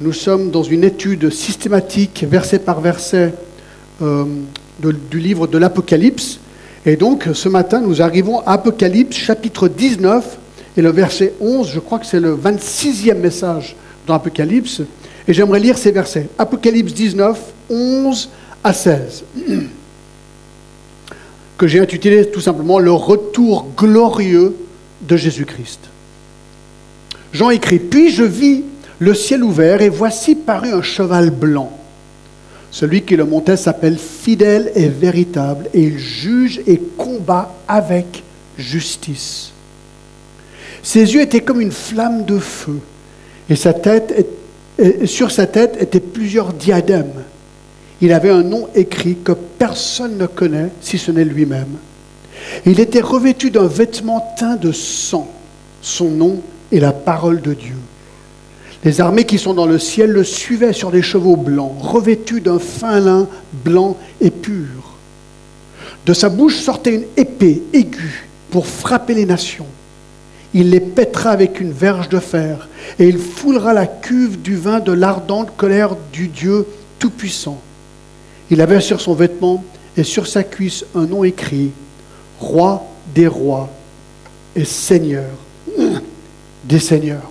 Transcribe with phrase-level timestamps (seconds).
[0.00, 3.34] Nous sommes dans une étude systématique, verset par verset,
[4.00, 4.24] euh,
[4.80, 6.38] du livre de l'Apocalypse.
[6.86, 10.38] Et donc, ce matin, nous arrivons à Apocalypse, chapitre 19,
[10.76, 13.74] et le verset 11, je crois que c'est le 26e message
[14.06, 14.82] dans Apocalypse.
[15.26, 16.28] Et j'aimerais lire ces versets.
[16.38, 17.36] Apocalypse 19,
[17.68, 18.30] 11
[18.62, 19.24] à 16.
[21.58, 24.54] Que j'ai intitulé tout simplement Le retour glorieux
[25.00, 25.80] de Jésus-Christ.
[27.32, 28.62] Jean écrit Puis je vis
[28.98, 31.72] le ciel ouvert, et voici parut un cheval blanc.
[32.70, 38.22] Celui qui le montait s'appelle fidèle et véritable, et il juge et combat avec
[38.58, 39.52] justice.
[40.82, 42.78] Ses yeux étaient comme une flamme de feu,
[43.48, 43.54] et
[44.80, 47.24] et sur sa tête étaient plusieurs diadèmes.
[48.00, 51.78] Il avait un nom écrit que personne ne connaît si ce n'est lui-même.
[52.64, 55.28] Il était revêtu d'un vêtement teint de sang.
[55.82, 57.74] Son nom est la parole de Dieu.
[58.84, 62.58] Les armées qui sont dans le ciel le suivaient sur des chevaux blancs, revêtus d'un
[62.58, 63.26] fin lin
[63.64, 64.94] blanc et pur.
[66.06, 69.66] De sa bouche sortait une épée aiguë pour frapper les nations.
[70.54, 74.80] Il les pètera avec une verge de fer, et il foulera la cuve du vin
[74.80, 76.66] de l'ardente colère du Dieu
[76.98, 77.60] Tout-Puissant.
[78.50, 79.62] Il avait sur son vêtement
[79.96, 81.72] et sur sa cuisse un nom écrit,
[82.40, 83.68] Roi des rois
[84.54, 85.26] et Seigneur
[86.64, 87.30] des seigneurs.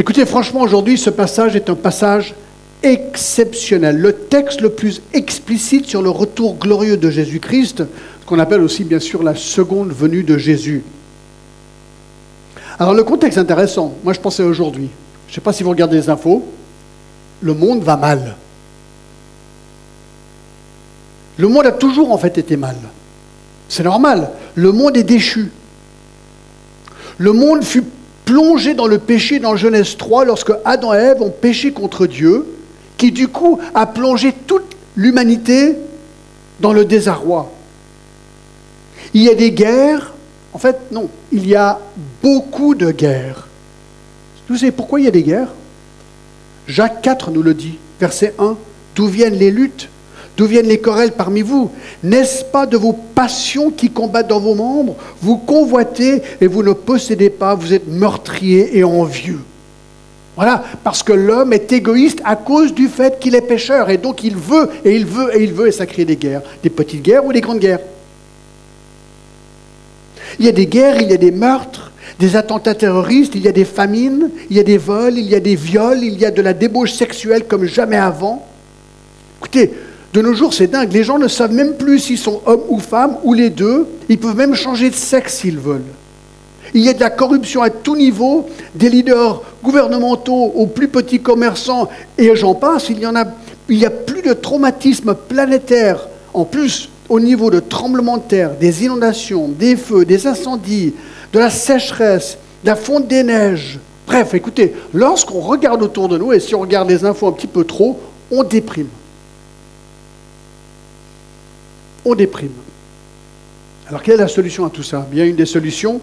[0.00, 2.34] Écoutez, franchement, aujourd'hui, ce passage est un passage
[2.84, 3.98] exceptionnel.
[3.98, 7.78] Le texte le plus explicite sur le retour glorieux de Jésus-Christ,
[8.20, 10.84] ce qu'on appelle aussi, bien sûr, la seconde venue de Jésus.
[12.78, 13.94] Alors, le contexte est intéressant.
[14.04, 14.88] Moi, je pensais aujourd'hui.
[15.26, 16.46] Je ne sais pas si vous regardez les infos.
[17.40, 18.36] Le monde va mal.
[21.38, 22.76] Le monde a toujours, en fait, été mal.
[23.68, 24.30] C'est normal.
[24.54, 25.50] Le monde est déchu.
[27.18, 27.84] Le monde fut
[28.28, 32.44] plongé dans le péché dans Genèse 3 lorsque Adam et Ève ont péché contre Dieu,
[32.98, 35.76] qui du coup a plongé toute l'humanité
[36.60, 37.50] dans le désarroi.
[39.14, 40.12] Il y a des guerres,
[40.52, 41.80] en fait non, il y a
[42.22, 43.48] beaucoup de guerres.
[44.50, 45.54] Vous savez pourquoi il y a des guerres?
[46.66, 48.58] Jacques 4 nous le dit, verset 1,
[48.94, 49.88] d'où viennent les luttes?
[50.38, 51.68] D'où viennent les querelles parmi vous
[52.04, 56.72] N'est-ce pas de vos passions qui combattent dans vos membres Vous convoitez et vous ne
[56.72, 59.40] possédez pas, vous êtes meurtrier et envieux.
[60.36, 64.22] Voilà, parce que l'homme est égoïste à cause du fait qu'il est pécheur, et donc
[64.22, 67.02] il veut, et il veut, et il veut, et ça crée des guerres, des petites
[67.02, 67.80] guerres ou des grandes guerres.
[70.38, 73.48] Il y a des guerres, il y a des meurtres, des attentats terroristes, il y
[73.48, 76.24] a des famines, il y a des vols, il y a des viols, il y
[76.24, 78.46] a de la débauche sexuelle comme jamais avant.
[79.40, 79.72] Écoutez,
[80.12, 80.92] de nos jours, c'est dingue.
[80.92, 83.86] Les gens ne savent même plus s'ils sont hommes ou femmes, ou les deux.
[84.08, 85.82] Ils peuvent même changer de sexe s'ils veulent.
[86.74, 91.20] Il y a de la corruption à tout niveau, des leaders gouvernementaux aux plus petits
[91.20, 92.88] commerçants, et j'en passe.
[92.90, 93.34] Il y a,
[93.68, 98.84] il a plus de traumatisme planétaire, en plus au niveau de tremblements de terre, des
[98.84, 100.94] inondations, des feux, des incendies,
[101.32, 103.78] de la sécheresse, de la fonte des neiges.
[104.06, 107.46] Bref, écoutez, lorsqu'on regarde autour de nous, et si on regarde les infos un petit
[107.46, 107.98] peu trop,
[108.30, 108.88] on déprime.
[112.04, 112.52] On déprime.
[113.88, 115.06] Alors quelle est la solution à tout ça?
[115.10, 116.00] Bien, une des solutions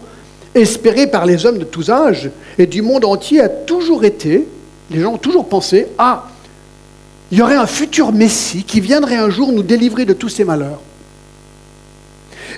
[0.54, 4.46] espérée par les hommes de tous âges et du monde entier a toujours été,
[4.90, 6.28] les gens ont toujours pensé, ah,
[7.30, 10.44] il y aurait un futur Messie qui viendrait un jour nous délivrer de tous ces
[10.44, 10.80] malheurs.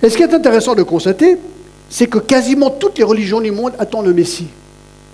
[0.03, 1.39] Et ce qui est intéressant de constater,
[1.91, 4.49] c'est que quasiment toutes les religions du monde attendent le Messie.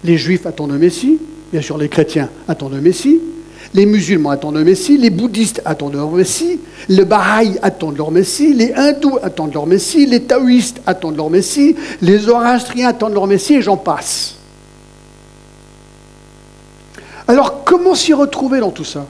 [0.02, 1.18] Les Juifs attendent le Messie,
[1.52, 3.20] bien sûr les chrétiens attendent le Messie,
[3.74, 8.54] les musulmans attendent le Messie, les bouddhistes attendent leur Messie, le Bahaï attendent leur Messie,
[8.54, 13.54] les hindous attendent leur Messie, les taoïstes attendent leur Messie, les zoroastriens attendent leur Messie,
[13.54, 14.36] et j'en passe.
[17.26, 19.06] Alors comment s'y retrouver dans tout ça?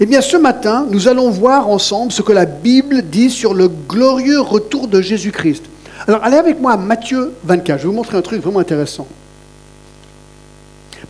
[0.00, 3.68] Eh bien ce matin, nous allons voir ensemble ce que la Bible dit sur le
[3.68, 5.62] glorieux retour de Jésus-Christ.
[6.08, 9.06] Alors allez avec moi à Matthieu 24, je vais vous montrer un truc vraiment intéressant.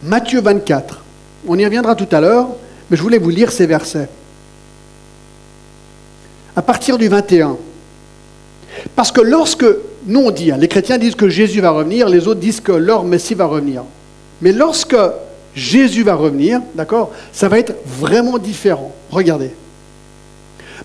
[0.02, 1.02] Matthieu 24.
[1.47, 2.49] On y reviendra tout à l'heure,
[2.91, 4.08] mais je voulais vous lire ces versets.
[6.56, 7.56] À partir du 21.
[8.97, 9.67] Parce que lorsque,
[10.06, 12.73] nous on dit, hein, les chrétiens disent que Jésus va revenir, les autres disent que
[12.73, 13.82] leur Messie va revenir.
[14.41, 14.97] Mais lorsque
[15.55, 18.93] Jésus va revenir, d'accord, ça va être vraiment différent.
[19.11, 19.50] Regardez.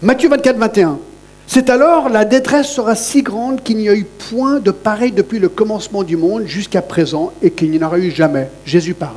[0.02, 1.00] Matthieu 24, 21.
[1.48, 5.40] C'est alors la détresse sera si grande qu'il n'y a eu point de pareil depuis
[5.40, 8.50] le commencement du monde jusqu'à présent et qu'il n'y en aura eu jamais.
[8.66, 9.14] Jésus parle.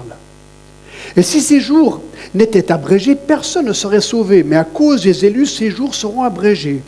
[1.16, 2.02] Et si ces jours
[2.34, 6.82] n'étaient abrégés, personne ne serait sauvé, mais à cause des élus, ces jours seront abrégés.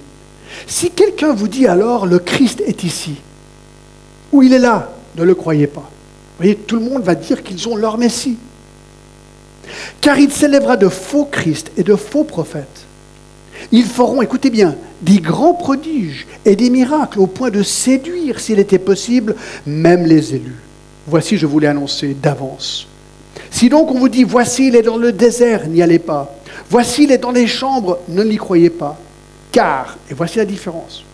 [0.66, 3.16] Si quelqu'un vous dit alors le Christ est ici,
[4.32, 5.80] ou il est là, ne le croyez pas.
[5.80, 8.36] Vous voyez, tout le monde va dire qu'ils ont leur Messie.
[10.00, 12.79] Car il s'élèvera de faux Christ et de faux prophètes.
[13.72, 18.58] Ils feront, écoutez bien, des grands prodiges et des miracles au point de séduire, s'il
[18.58, 19.36] était possible,
[19.66, 20.60] même les élus.
[21.06, 22.86] Voici, je vous l'ai annoncé d'avance.
[23.50, 26.34] Si donc on vous dit, voici, il est dans le désert, n'y allez pas.
[26.68, 28.98] Voici, il est dans les chambres, ne l'y croyez pas.
[29.52, 31.04] Car, et voici la différence,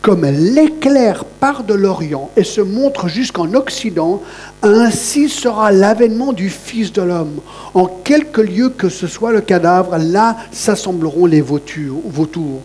[0.00, 4.20] comme l'éclair part de l'Orient et se montre jusqu'en Occident,
[4.62, 7.40] ainsi sera l'avènement du Fils de l'homme.
[7.74, 12.62] En quelque lieu que ce soit le cadavre, là s'assembleront les vautours.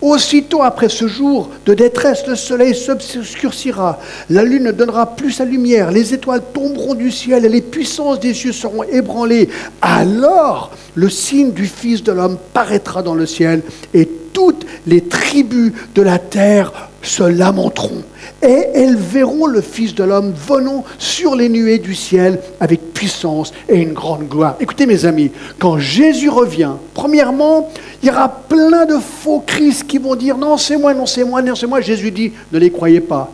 [0.00, 3.98] Aussitôt après ce jour de détresse, le soleil s'obscurcira,
[4.30, 8.20] la lune ne donnera plus sa lumière, les étoiles tomberont du ciel et les puissances
[8.20, 9.48] des cieux seront ébranlées.
[9.82, 15.72] Alors le signe du Fils de l'homme paraîtra dans le ciel et toutes les tribus
[15.96, 18.02] de la terre se lamenteront.
[18.42, 23.52] Et elles verront le Fils de l'homme venant sur les nuées du ciel avec puissance
[23.68, 24.56] et une grande gloire.
[24.60, 27.70] Écoutez mes amis, quand Jésus revient, premièrement,
[28.02, 31.24] il y aura plein de faux Christ qui vont dire non c'est moi, non c'est
[31.24, 31.80] moi, non c'est moi.
[31.80, 33.30] Jésus dit ne les croyez pas.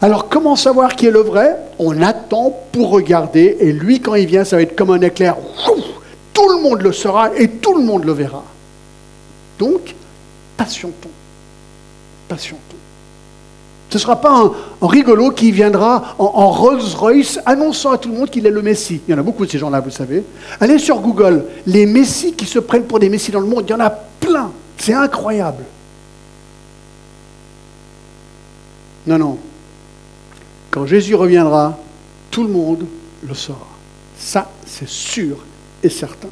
[0.00, 1.56] Alors comment savoir qui est le vrai?
[1.78, 5.36] On attend pour regarder et lui quand il vient ça va être comme un éclair.
[6.32, 8.44] Tout le monde le saura et tout le monde le verra.
[9.58, 9.94] Donc,
[10.56, 11.08] patientons.
[12.28, 12.76] Patientons.
[13.88, 18.30] Ce ne sera pas un, rigolo qui viendra en, Rolls-Royce annonçant à tout le monde
[18.30, 19.00] qu'il est le Messie.
[19.06, 20.24] Il y en a beaucoup de ces gens-là, vous savez.
[20.60, 23.70] Allez sur Google, les Messies qui se prennent pour des Messies dans le monde, il
[23.70, 24.50] y en a plein.
[24.76, 25.62] C'est incroyable.
[29.06, 29.38] Non, non.
[30.72, 31.78] Quand Jésus reviendra,
[32.30, 32.86] tout le monde
[33.26, 33.68] le saura.
[34.18, 35.36] Ça, c'est sûr
[35.82, 36.28] et certain.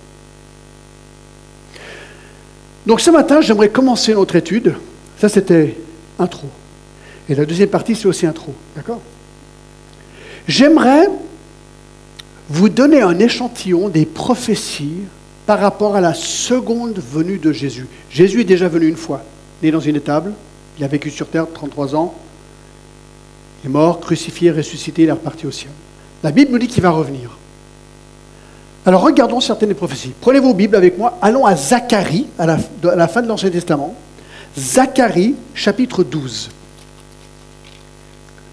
[2.85, 4.75] Donc ce matin, j'aimerais commencer notre étude.
[5.19, 5.76] Ça, c'était
[6.19, 6.49] intro.
[7.28, 8.52] Et la deuxième partie, c'est aussi intro.
[8.76, 9.00] D'accord?
[10.46, 11.08] J'aimerais
[12.50, 14.99] vous donner un échantillon des prophéties
[15.46, 17.87] par rapport à la seconde venue de Jésus.
[18.11, 19.22] Jésus est déjà venu une fois,
[19.62, 20.32] né dans une étable,
[20.78, 22.14] il a vécu sur terre 33 ans,
[23.62, 25.70] il est mort, crucifié, ressuscité, il est reparti au ciel.
[26.22, 27.31] La Bible nous dit qu'il va revenir.
[28.87, 30.12] Alors regardons certaines prophéties.
[30.20, 33.94] Prenez vos Bibles avec moi, allons à Zacharie, à la fin de l'Ancien Testament.
[34.56, 36.51] Zacharie, chapitre 12.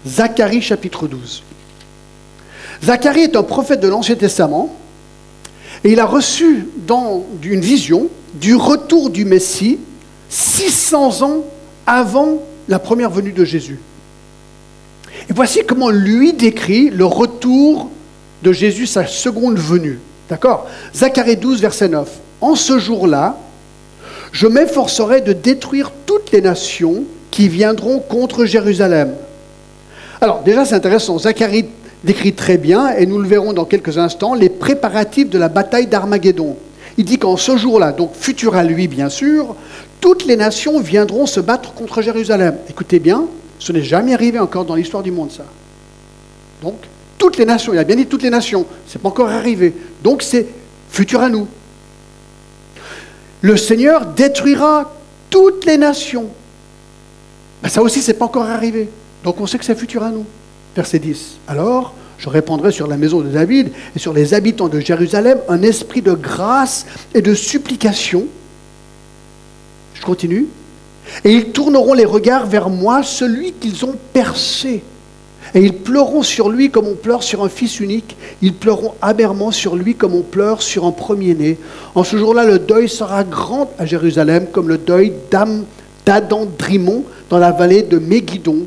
[0.06, 1.42] Zacharie, chapitre 12.
[2.82, 4.74] Zacharie est un prophète de l'Ancien Testament
[5.84, 9.78] et il a reçu dans une vision du retour du Messie
[10.28, 11.44] 600 ans
[11.86, 13.78] avant la première venue de Jésus.
[15.30, 17.90] Et voici comment lui décrit le retour
[18.42, 20.00] de Jésus, sa seconde venue.
[20.28, 20.66] D'accord?
[20.94, 22.08] Zacharie 12, verset 9.
[22.40, 23.38] En ce jour-là,
[24.32, 29.14] je m'efforcerai de détruire toutes les nations qui viendront contre Jérusalem.
[30.20, 31.66] Alors déjà c'est intéressant, Zacharie
[32.02, 35.86] décrit très bien, et nous le verrons dans quelques instants, les préparatifs de la bataille
[35.86, 36.56] d'Armageddon.
[36.98, 39.54] Il dit qu'en ce jour-là, donc futur à lui bien sûr,
[40.00, 42.56] toutes les nations viendront se battre contre Jérusalem.
[42.68, 43.26] Écoutez bien,
[43.58, 45.44] ce n'est jamais arrivé encore dans l'histoire du monde ça.
[46.62, 46.74] Donc
[47.18, 49.72] toutes les nations, il a bien dit toutes les nations, ce n'est pas encore arrivé.
[50.02, 50.46] Donc c'est
[50.90, 51.46] futur à nous.
[53.42, 54.92] Le Seigneur détruira
[55.28, 56.28] toutes les nations.
[57.62, 58.88] Ben, ça aussi, ce n'est pas encore arrivé.
[59.24, 60.24] Donc on sait que c'est futur à nous.
[60.74, 61.38] Verset 10.
[61.48, 65.62] Alors, je répandrai sur la maison de David et sur les habitants de Jérusalem un
[65.62, 68.26] esprit de grâce et de supplication.
[69.94, 70.46] Je continue.
[71.24, 74.82] Et ils tourneront les regards vers moi, celui qu'ils ont percé.
[75.54, 78.16] Et ils pleureront sur lui comme on pleure sur un fils unique.
[78.40, 81.58] Ils pleureront amèrement sur lui comme on pleure sur un premier-né.
[81.94, 87.38] En ce jour-là, le deuil sera grand à Jérusalem, comme le deuil d'Adam Drimon dans
[87.38, 88.60] la vallée de Mégidon.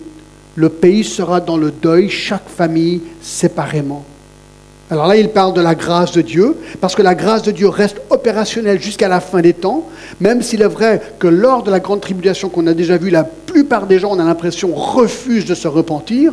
[0.55, 4.05] Le pays sera dans le deuil, chaque famille séparément.
[4.91, 7.67] Alors là, il parle de la grâce de Dieu, parce que la grâce de Dieu
[7.67, 9.89] reste opérationnelle jusqu'à la fin des temps,
[10.21, 13.23] même s'il est vrai que lors de la grande tribulation qu'on a déjà vue, la
[13.23, 16.31] plupart des gens, on a l'impression, refusent de se repentir.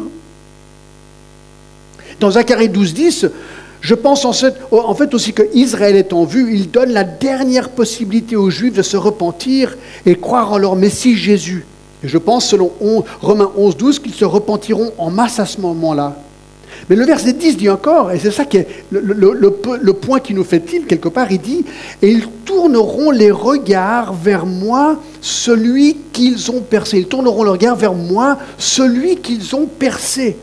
[2.23, 3.27] Dans Zacharie 12, 10,
[3.81, 8.37] je pense en fait, aussi que Israël est en vue, il donne la dernière possibilité
[8.37, 9.77] aux Juifs de se repentir
[10.07, 11.67] et croire en leur Messie Jésus.
[12.05, 12.71] Et je pense, selon
[13.21, 16.17] Romains 11, 12, qu'ils se repentiront en masse à ce moment-là.
[16.89, 20.33] Mais le verset 10 dit encore, et c'est ça qui est le, le point qui
[20.33, 21.65] nous fait tilt quelque part, il dit,
[22.03, 26.99] et ils tourneront les regards vers moi, celui qu'ils ont percé.
[26.99, 30.37] Ils tourneront le regard vers moi, celui qu'ils ont percé.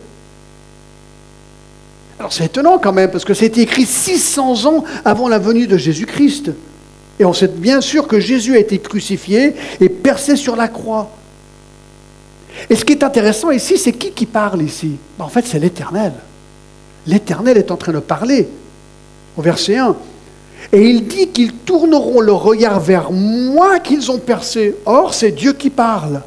[2.20, 5.78] Alors c'est étonnant quand même, parce que c'était écrit 600 ans avant la venue de
[5.78, 6.52] Jésus-Christ.
[7.18, 11.10] Et on sait bien sûr que Jésus a été crucifié et percé sur la croix.
[12.70, 14.98] Et ce qui est intéressant ici, c'est qui qui parle ici?
[15.18, 16.12] Ben, En fait, c'est l'Éternel.
[17.08, 18.50] L'Éternel est en train de parler.
[19.38, 19.96] Au verset 1.
[20.74, 24.76] Et il dit qu'ils tourneront le regard vers moi qu'ils ont percé.
[24.86, 26.22] Or, c'est Dieu qui parle.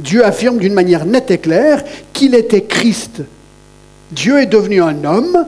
[0.00, 3.22] Dieu affirme d'une manière nette et claire qu'il était Christ.
[4.12, 5.46] Dieu est devenu un homme.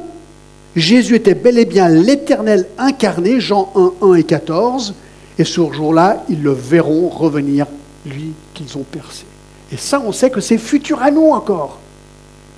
[0.76, 4.95] Jésus était bel et bien l'Éternel incarné, Jean 1, 1 et 14.
[5.38, 7.66] Et ce jour-là, ils le verront revenir,
[8.07, 9.25] lui qu'ils ont percé.
[9.71, 11.78] Et ça, on sait que c'est futur à nous encore,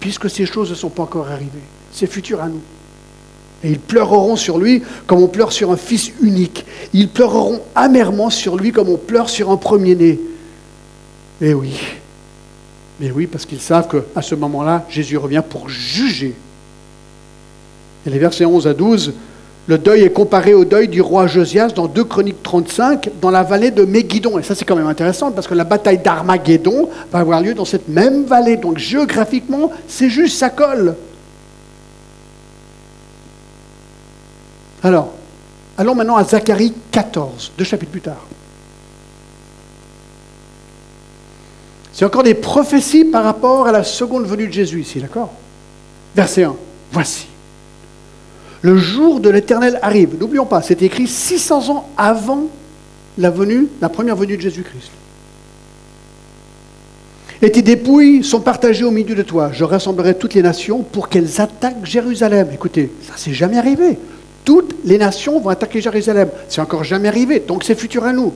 [0.00, 1.50] puisque ces choses ne sont pas encore arrivées.
[1.92, 2.60] C'est futur à nous.
[3.62, 6.66] Et ils pleureront sur lui comme on pleure sur un fils unique.
[6.92, 10.20] Ils pleureront amèrement sur lui comme on pleure sur un premier-né.
[11.40, 11.74] Eh oui.
[13.00, 16.34] Mais oui, parce qu'ils savent qu'à ce moment-là, Jésus revient pour juger.
[18.06, 19.12] Et les versets 11 à 12,
[19.66, 23.42] le deuil est comparé au deuil du roi Josias dans 2 Chroniques 35, dans la
[23.42, 24.38] vallée de Megiddo.
[24.38, 27.64] Et ça, c'est quand même intéressant, parce que la bataille d'Armageddon va avoir lieu dans
[27.64, 28.58] cette même vallée.
[28.58, 30.94] Donc géographiquement, c'est juste, ça colle.
[34.82, 35.14] Alors,
[35.78, 38.26] allons maintenant à Zacharie 14, deux chapitres plus tard.
[41.94, 45.32] C'est encore des prophéties par rapport à la seconde venue de Jésus ici, d'accord?
[46.16, 46.56] Verset 1.
[46.90, 47.28] Voici.
[48.62, 50.18] Le jour de l'Éternel arrive.
[50.18, 52.48] N'oublions pas, c'est écrit 600 ans avant
[53.16, 54.90] la venue, la première venue de Jésus-Christ.
[57.42, 59.50] Et tes dépouilles sont partagées au milieu de toi.
[59.52, 62.48] Je rassemblerai toutes les nations pour qu'elles attaquent Jérusalem.
[62.52, 63.98] Écoutez, ça s'est jamais arrivé.
[64.44, 66.28] Toutes les nations vont attaquer Jérusalem.
[66.48, 68.32] C'est encore jamais arrivé, donc c'est futur à nous.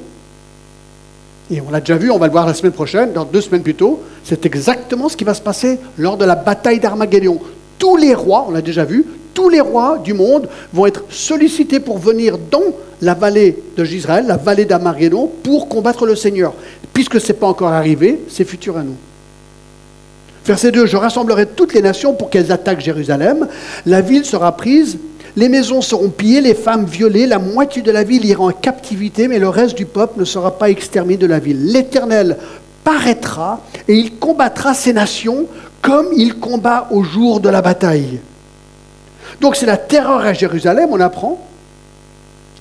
[1.51, 3.63] Et on l'a déjà vu, on va le voir la semaine prochaine, dans deux semaines
[3.63, 4.03] plus tôt.
[4.23, 7.41] C'est exactement ce qui va se passer lors de la bataille d'Armageddon.
[7.79, 11.81] Tous les rois, on l'a déjà vu, tous les rois du monde vont être sollicités
[11.81, 16.53] pour venir dans la vallée de Gisraël, la vallée d'Armageddon, pour combattre le Seigneur.
[16.93, 18.97] Puisque ce n'est pas encore arrivé, c'est futur à nous.
[20.45, 23.49] Verset 2, je rassemblerai toutes les nations pour qu'elles attaquent Jérusalem.
[23.87, 24.99] La ville sera prise
[25.39, 29.29] les maisons seront pillées, les femmes violées, la moitié de la ville ira en captivité,
[29.29, 31.67] mais le reste du peuple ne sera pas exterminé de la ville.
[31.67, 32.39] L'Éternel
[32.83, 35.47] paraîtra et il combattra ces nations
[35.81, 38.19] comme il combat au jour de la bataille.
[39.41, 41.41] Donc c'est la terreur à Jérusalem, on apprend.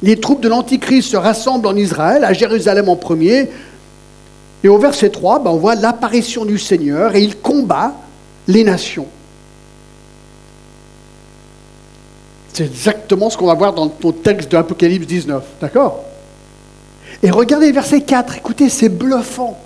[0.03, 3.49] Les troupes de l'Antichrist se rassemblent en Israël, à Jérusalem en premier.
[4.63, 7.93] Et au verset 3, ben, on voit l'apparition du Seigneur et il combat
[8.47, 9.07] les nations.
[12.57, 15.43] C'est exactement ce qu'on va voir dans ton texte de l'Apocalypse 19.
[15.61, 16.03] D'accord?
[17.21, 18.35] Et regardez verset 4.
[18.37, 19.59] Écoutez, c'est bluffant.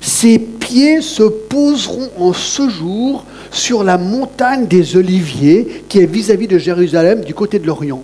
[0.00, 6.48] Ses pieds se poseront en ce jour sur la montagne des Oliviers qui est vis-à-vis
[6.48, 8.02] de Jérusalem du côté de l'Orient.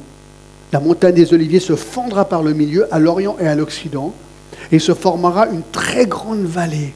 [0.73, 4.14] La montagne des Oliviers se fendra par le milieu à l'Orient et à l'Occident
[4.70, 6.94] et se formera une très grande vallée.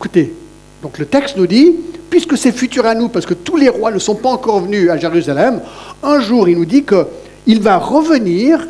[0.00, 0.34] Écoutez,
[0.82, 1.76] donc le texte nous dit,
[2.12, 4.90] puisque c'est futur à nous, parce que tous les rois ne sont pas encore venus
[4.90, 5.62] à Jérusalem,
[6.02, 8.68] un jour il nous dit qu'il va revenir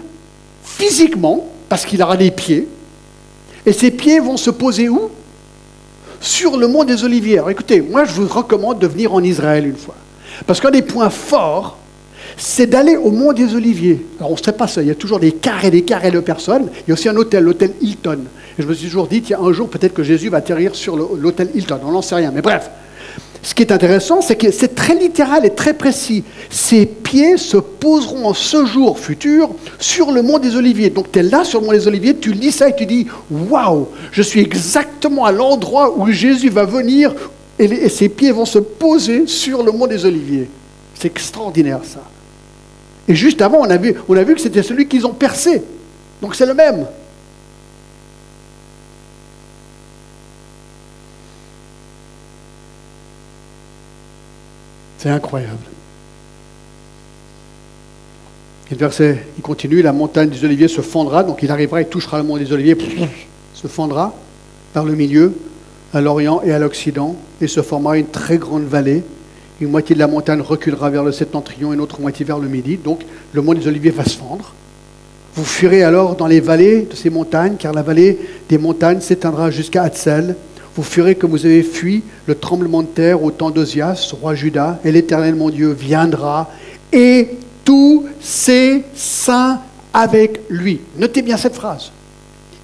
[0.63, 2.69] physiquement, parce qu'il aura des pieds,
[3.67, 5.11] et ses pieds vont se poser où?
[6.21, 7.39] Sur le mont des Oliviers.
[7.39, 9.97] Alors écoutez, moi je vous recommande de venir en Israël une fois.
[10.47, 11.79] Parce qu'un des points forts,
[12.37, 14.07] c'est d'aller au mont des Oliviers.
[14.21, 15.35] Alors on ne sait pas ça, il y a toujours des
[15.65, 16.69] et des carrés de personnes.
[16.87, 18.21] Il y a aussi un hôtel, l'hôtel Hilton.
[18.57, 20.97] Et je me suis toujours dit, tiens, un jour peut-être que Jésus va atterrir sur
[20.97, 21.81] l'hôtel Hilton.
[21.85, 22.31] On n'en sait rien.
[22.33, 22.71] Mais bref,
[23.43, 26.23] ce qui est intéressant, c'est que c'est très littéral et très précis.
[26.49, 30.91] Ses pieds se poseront en ce jour futur sur le mont des Oliviers.
[30.91, 33.09] Donc tu es là sur le mont des Oliviers, tu lis ça et tu dis
[33.31, 37.15] Waouh, je suis exactement à l'endroit où Jésus va venir
[37.59, 40.49] et, ses pieds vont se poser sur le mont des Oliviers.
[40.95, 42.03] C'est extraordinaire ça.
[43.09, 45.63] Et juste avant, on a vu, on a vu que c'était celui qu'ils ont percé.
[46.21, 46.87] Donc c'est le même.
[55.03, 55.59] C'est incroyable.
[58.71, 62.37] Il continue, la montagne des Oliviers se fendra, donc il arrivera, il touchera le mont
[62.37, 62.77] des Oliviers,
[63.53, 64.15] se fendra
[64.73, 65.35] par le milieu,
[65.93, 69.03] à l'Orient et à l'Occident, et se formera une très grande vallée.
[69.61, 72.47] Une moitié de la montagne reculera vers le septentrion et une autre moitié vers le
[72.47, 72.77] midi.
[72.77, 73.01] Donc
[73.33, 74.55] le mont des Oliviers va se fendre.
[75.35, 79.51] Vous fuirez alors dans les vallées de ces montagnes, car la vallée des montagnes s'éteindra
[79.51, 80.37] jusqu'à Hatzel,
[80.76, 84.81] vous ferez comme vous avez fui le tremblement de terre au temps d'Ozias, roi Juda,
[84.85, 86.50] et l'Éternel mon Dieu viendra,
[86.93, 87.29] et
[87.64, 89.61] tous ses saints
[89.93, 90.81] avec lui.
[90.99, 91.91] Notez bien cette phrase.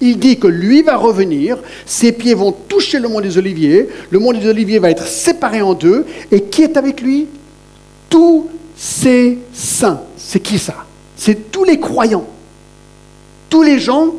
[0.01, 4.19] Il dit que lui va revenir, ses pieds vont toucher le mont des Oliviers, le
[4.19, 7.27] mont des Oliviers va être séparé en deux, et qui est avec lui?
[8.09, 10.01] Tous ses saints.
[10.17, 10.85] C'est qui ça?
[11.15, 12.25] C'est tous les croyants.
[13.49, 14.15] Tous les gens,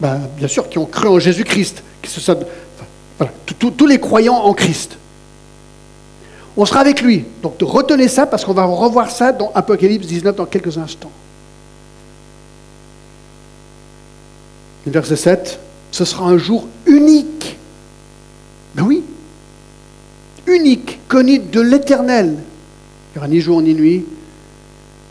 [0.00, 1.82] ben, bien sûr, qui ont cru en Jésus-Christ,
[3.58, 4.96] tous les croyants en Christ.
[6.56, 7.24] On sera avec lui.
[7.42, 11.10] Donc retenez ça parce qu'on va revoir ça dans Apocalypse 19 dans quelques instants.
[14.86, 15.58] Verset 7,
[15.90, 17.58] ce sera un jour unique.
[18.74, 19.02] Ben oui,
[20.46, 22.36] unique, connu de l'éternel.
[22.36, 24.04] Il n'y aura ni jour ni nuit,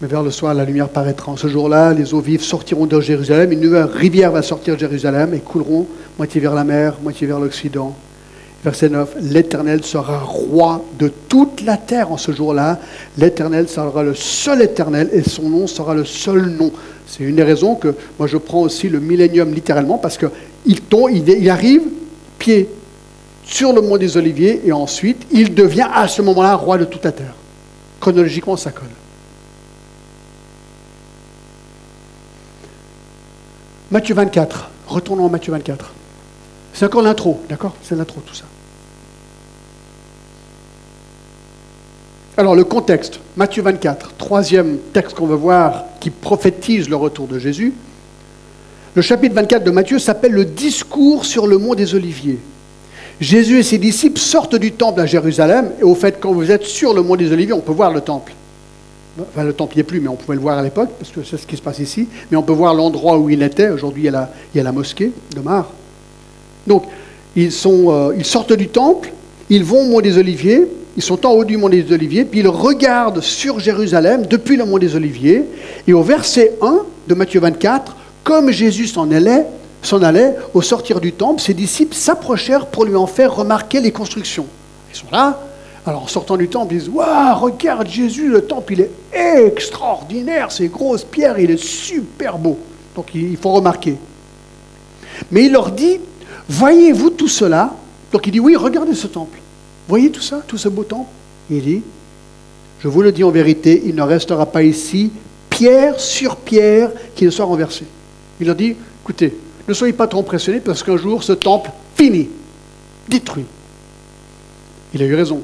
[0.02, 1.32] mais vers le soir, la lumière paraîtra.
[1.32, 3.52] En ce jour-là, les eaux vives sortiront de Jérusalem.
[3.52, 5.88] Une nouvelle rivière va sortir de Jérusalem et couleront
[6.18, 7.96] moitié vers la mer, moitié vers l'Occident.
[8.64, 12.80] Verset 9, l'Éternel sera roi de toute la terre en ce jour-là.
[13.18, 16.72] L'Éternel sera le seul Éternel et son nom sera le seul nom.
[17.06, 21.12] C'est une des raisons que moi je prends aussi le millénium littéralement parce qu'il tombe,
[21.12, 21.84] il arrive
[22.40, 22.68] pied
[23.46, 27.06] sur le mont des Oliviers et ensuite il devient à ce moment-là roi de toute
[27.06, 27.34] la terre.
[28.00, 28.86] Chronologiquement, ça colle.
[33.90, 34.70] Matthieu 24.
[34.88, 35.94] Retournons à Matthieu 24.
[36.78, 37.76] C'est encore l'intro, d'accord?
[37.82, 38.44] C'est l'intro, tout ça.
[42.38, 47.40] Alors, le contexte, Matthieu 24, troisième texte qu'on veut voir qui prophétise le retour de
[47.40, 47.74] Jésus.
[48.94, 52.38] Le chapitre 24 de Matthieu s'appelle le discours sur le mont des Oliviers.
[53.20, 56.66] Jésus et ses disciples sortent du temple à Jérusalem, et au fait, quand vous êtes
[56.66, 58.36] sur le mont des Oliviers, on peut voir le temple.
[59.20, 61.24] Enfin, le temple n'y est plus, mais on pouvait le voir à l'époque, parce que
[61.24, 62.08] c'est ce qui se passe ici.
[62.30, 63.70] Mais on peut voir l'endroit où il était.
[63.70, 64.14] Aujourd'hui, il,
[64.54, 65.72] y a la mosquée de Mar.
[66.68, 66.84] Donc,
[67.38, 69.12] euh, ils sortent du temple,
[69.50, 72.42] ils vont au mont des Oliviers, ils sont en haut du mont des Oliviers, puis
[72.42, 75.46] ils regardent sur Jérusalem depuis le mont des Oliviers.
[75.88, 79.46] Et au verset 1 de Matthieu 24, comme Jésus s'en allait,
[79.82, 83.92] s'en allait, au sortir du temple, ses disciples s'approchèrent pour lui en faire remarquer les
[83.92, 84.48] constructions.
[84.92, 85.40] Ils sont là,
[85.86, 88.92] alors en sortant du temple, ils disent Waouh, regarde Jésus, le temple, il est
[89.46, 92.58] extraordinaire, ces grosses pierres, il est super beau.
[92.96, 93.96] Donc il faut remarquer.
[95.32, 96.00] Mais il leur dit
[96.50, 97.76] Voyez-vous tout cela?
[98.12, 99.40] Donc il dit Oui, regardez ce temple.
[99.88, 101.10] Voyez tout ça, tout ce beau temple?
[101.50, 101.82] Il dit
[102.80, 105.12] Je vous le dis en vérité, il ne restera pas ici
[105.50, 107.86] pierre sur pierre qui ne soit renversée.
[108.40, 109.36] Il leur dit Écoutez,
[109.68, 112.30] ne soyez pas trop impressionnés parce qu'un jour ce temple finit,
[113.08, 113.46] détruit.
[114.94, 115.42] Il a eu raison.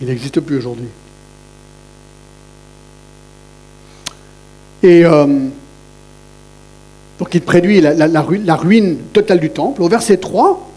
[0.00, 0.88] Il n'existe plus aujourd'hui.
[4.82, 5.48] Et euh,
[7.18, 9.82] donc il préduit la, ruine, totale du temple.
[9.82, 10.70] Au verset 3,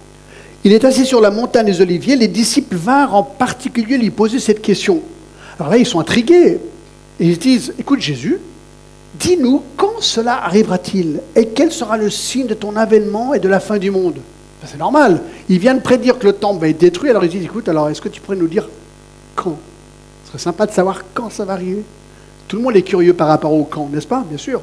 [0.63, 2.15] il est assis sur la montagne des Oliviers.
[2.15, 5.01] Les disciples vinrent en particulier lui poser cette question.
[5.59, 6.59] Alors là, ils sont intrigués.
[7.19, 8.39] Et ils disent, écoute Jésus,
[9.19, 13.59] dis-nous quand cela arrivera-t-il Et quel sera le signe de ton avènement et de la
[13.59, 14.19] fin du monde?
[14.65, 15.21] C'est normal.
[15.49, 17.09] Il vient de prédire que le temple va être détruit.
[17.09, 18.69] Alors ils disent, écoute, alors est-ce que tu pourrais nous dire
[19.35, 19.57] quand?
[20.23, 21.83] Ce serait sympa de savoir quand ça va arriver.
[22.47, 24.23] Tout le monde est curieux par rapport au quand, n'est-ce pas?
[24.27, 24.61] Bien sûr.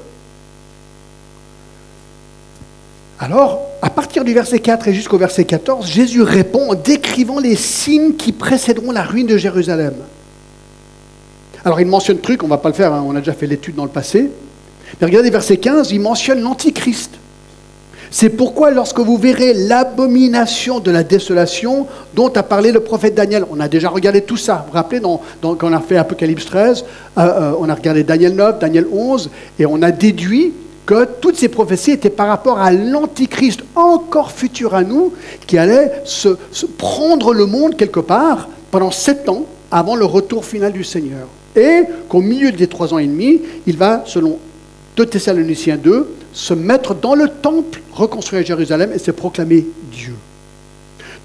[3.18, 7.57] Alors, à partir du verset 4 et jusqu'au verset 14, Jésus répond en décrivant les
[7.57, 9.94] signes qui précéderont la ruine de Jérusalem.
[11.64, 13.46] Alors, il mentionne truc, on ne va pas le faire, hein, on a déjà fait
[13.46, 14.31] l'étude dans le passé.
[15.00, 17.12] Mais regardez verset 15, il mentionne l'Antichrist.
[18.11, 23.44] C'est pourquoi lorsque vous verrez l'abomination de la désolation dont a parlé le prophète Daniel,
[23.50, 26.85] on a déjà regardé tout ça, vous vous rappelez, quand on a fait Apocalypse 13,
[27.18, 30.52] euh, euh, on a regardé Daniel 9, Daniel 11, et on a déduit
[30.87, 35.12] que toutes ces prophéties étaient par rapport à l'Antichrist encore futur à nous,
[35.46, 36.29] qui allait se,
[36.79, 41.27] prendre le monde quelque part pendant sept ans avant le retour final du Seigneur.
[41.57, 44.38] Et qu'au milieu des trois ans et demi, il va, selon
[44.96, 50.14] 2 Thessaloniciens 2, se mettre dans le temple, reconstruire Jérusalem et se proclamer Dieu.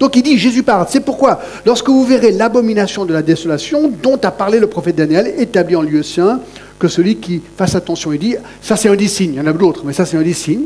[0.00, 0.86] Donc il dit, Jésus parle.
[0.88, 5.32] C'est pourquoi, lorsque vous verrez l'abomination de la désolation dont a parlé le prophète Daniel,
[5.38, 6.40] établi en lieu saint,
[6.82, 9.46] que celui qui fasse attention, il dit, ça c'est un des signes, il y en
[9.46, 10.64] a d'autres, mais ça c'est un des signes.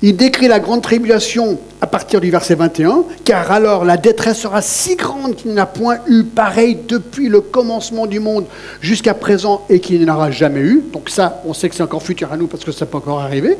[0.00, 4.62] Il décrit la grande tribulation à partir du verset 21, car alors la détresse sera
[4.62, 8.44] si grande qu'il n'y a point eu pareil depuis le commencement du monde
[8.80, 10.84] jusqu'à présent et qu'il n'y en aura jamais eu.
[10.92, 13.20] Donc ça, on sait que c'est encore futur à nous parce que ça peut encore
[13.20, 13.58] arriver.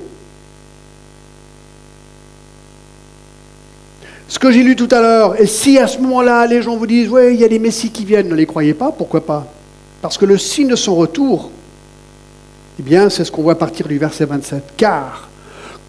[4.32, 6.86] Ce que j'ai lu tout à l'heure, et si à ce moment-là, les gens vous
[6.86, 9.46] disent, oui, il y a des messies qui viennent, ne les croyez pas, pourquoi pas?
[10.00, 11.50] Parce que le signe de son retour,
[12.80, 14.72] eh bien, c'est ce qu'on voit partir du verset 27.
[14.78, 15.28] Car,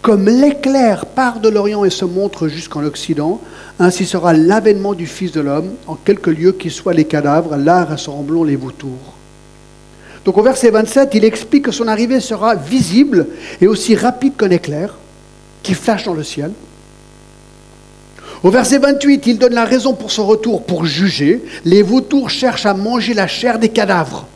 [0.02, 3.40] comme l'éclair part de l'Orient et se montre jusqu'en Occident,
[3.78, 7.86] ainsi sera l'avènement du Fils de l'homme, en quelque lieu qui soient les cadavres, là
[7.86, 9.14] ressemblant les vautours.
[10.26, 13.26] Donc au verset 27, il explique que son arrivée sera visible
[13.62, 14.98] et aussi rapide qu'un éclair
[15.62, 16.50] qui flash dans le ciel.
[18.44, 21.42] Au verset 28, il donne la raison pour son retour, pour juger.
[21.64, 24.26] Les vautours cherchent à manger la chair des cadavres.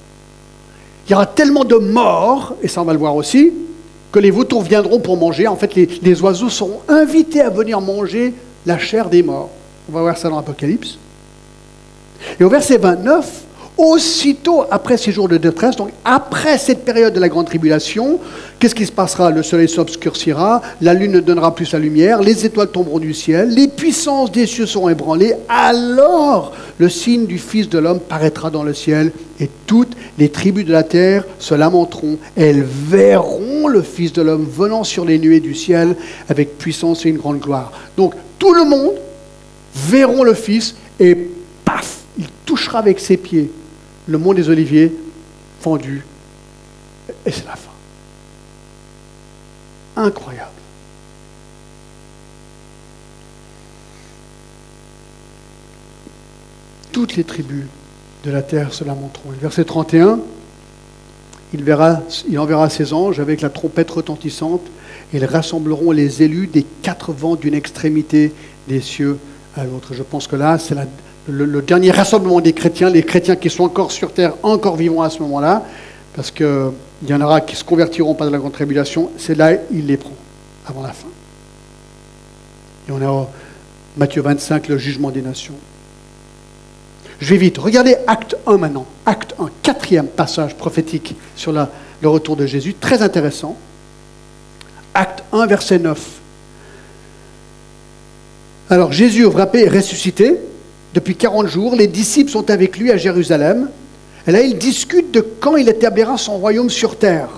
[1.06, 3.52] Il y aura tellement de morts, et ça on va le voir aussi,
[4.10, 5.46] que les vautours viendront pour manger.
[5.46, 8.32] En fait, les, oiseaux seront invités à venir manger
[8.64, 9.50] la chair des morts.
[9.90, 10.96] On va voir ça dans l'Apocalypse.
[12.40, 13.44] Et au verset 29,
[13.78, 18.18] aussitôt après ces jours de détresse, donc après cette période de la grande tribulation,
[18.58, 19.30] qu'est-ce qui se passera?
[19.30, 23.50] Le soleil s'obscurcira, la lune ne donnera plus sa lumière, les étoiles tomberont du ciel,
[23.50, 28.64] les puissances des cieux seront ébranlées, alors le signe du Fils de l'homme paraîtra dans
[28.64, 34.12] le ciel, et toutes les tribus de la terre se lamenteront, elles verront le Fils
[34.12, 35.94] de l'homme venant sur les nuées du ciel
[36.28, 37.70] avec puissance et une grande gloire.
[37.96, 38.94] Donc tout le monde
[39.76, 41.16] verront le Fils, et
[41.64, 43.52] paf, il touchera avec ses pieds
[44.08, 44.92] le mont des Oliviers
[45.60, 46.04] fendu,
[47.26, 47.70] et c'est la fin.
[49.96, 50.50] Incroyable.
[56.92, 57.66] Toutes les tribus
[58.24, 59.30] de la terre se lamenteront.
[59.40, 60.20] Verset 31,
[61.52, 64.62] il, verra, il enverra ses anges avec la trompette retentissante,
[65.12, 68.32] et ils rassembleront les élus des quatre vents d'une extrémité
[68.68, 69.18] des cieux
[69.56, 69.92] à l'autre.
[69.92, 70.86] Je pense que là, c'est la,
[71.28, 75.10] le, dernier rassemblement des chrétiens, les chrétiens qui sont encore sur terre, encore vivants à
[75.10, 75.64] ce moment-là,
[76.14, 76.72] parce qu'il
[77.06, 79.96] y en aura qui se convertiront pas de la grande tribulation, c'est là il les
[79.96, 80.14] prend,
[80.66, 81.08] avant la fin.
[82.88, 83.28] Et on a
[83.96, 85.54] Matthieu 25, le jugement des nations.
[87.20, 87.58] Je vais vite.
[87.58, 88.86] Regardez acte 1 maintenant.
[89.04, 92.74] Acte 1, quatrième passage prophétique sur le retour de Jésus.
[92.74, 93.56] Très intéressant.
[94.94, 96.00] Acte 1, verset 9.
[98.70, 100.38] Alors Jésus frappé est ressuscité
[100.94, 101.76] depuis 40 jours.
[101.76, 103.68] Les disciples sont avec lui à Jérusalem.
[104.26, 107.28] Et là, ils discutent de quand il établira son royaume sur terre.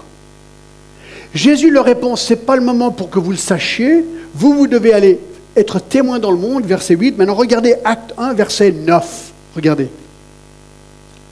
[1.35, 4.05] Jésus leur répond, ce n'est pas le moment pour que vous le sachiez.
[4.35, 5.21] Vous, vous devez aller
[5.57, 7.19] être témoin dans le monde, verset 8.
[7.19, 9.33] Maintenant, regardez acte 1, verset 9.
[9.55, 9.89] Regardez.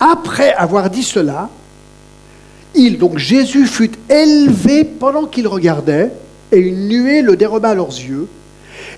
[0.01, 1.51] Après avoir dit cela,
[2.75, 6.13] il, donc Jésus, fut élevé pendant qu'il regardait,
[6.53, 8.29] et une nuée le déroba à leurs yeux.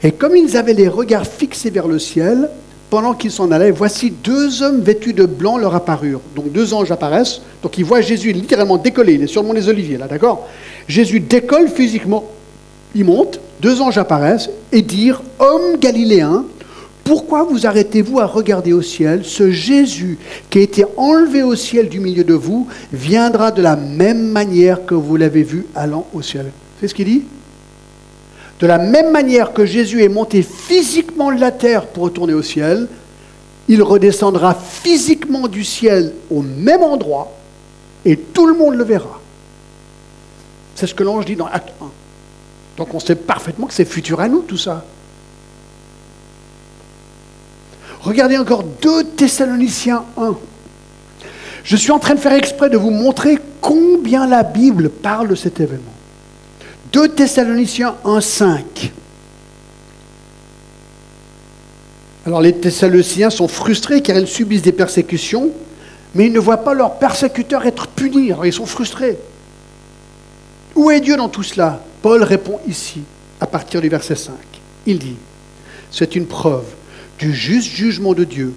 [0.02, 2.48] Et comme ils avaient les regards fixés vers le ciel,
[2.90, 6.20] pendant qu'ils s'en allaient, voici deux hommes vêtus de blanc leur apparurent.
[6.34, 7.40] Donc deux anges apparaissent.
[7.62, 9.14] Donc ils voient Jésus littéralement décoller.
[9.14, 10.48] Il est sur le mont des Oliviers, là, d'accord
[10.88, 12.24] Jésus décolle physiquement.
[12.94, 16.44] Il monte, deux anges apparaissent et dirent Homme galiléen,
[17.04, 19.24] pourquoi vous arrêtez-vous à regarder au ciel?
[19.24, 23.76] Ce Jésus qui a été enlevé au ciel du milieu de vous viendra de la
[23.76, 26.46] même manière que vous l'avez vu allant au ciel.
[26.80, 27.22] C'est ce qu'il dit
[28.60, 32.42] de la même manière que Jésus est monté physiquement de la terre pour retourner au
[32.42, 32.88] ciel,
[33.68, 37.32] il redescendra physiquement du ciel au même endroit
[38.04, 39.18] et tout le monde le verra.
[40.74, 41.86] C'est ce que l'ange dit dans Acte 1.
[42.76, 44.84] Donc on sait parfaitement que c'est futur à nous tout ça.
[48.02, 50.34] Regardez encore 2 Thessaloniciens 1.
[51.64, 55.34] Je suis en train de faire exprès de vous montrer combien la Bible parle de
[55.34, 55.92] cet événement.
[56.92, 58.92] 2 Thessaloniciens 1, 5.
[62.26, 65.50] Alors les Thessaloniciens sont frustrés car ils subissent des persécutions,
[66.14, 68.32] mais ils ne voient pas leurs persécuteurs être punis.
[68.32, 69.18] Alors ils sont frustrés.
[70.74, 71.80] Où est Dieu dans tout cela?
[72.02, 73.02] Paul répond ici,
[73.40, 74.34] à partir du verset 5.
[74.86, 75.16] Il dit,
[75.90, 76.64] c'est une preuve
[77.18, 78.52] du juste jugement de Dieu,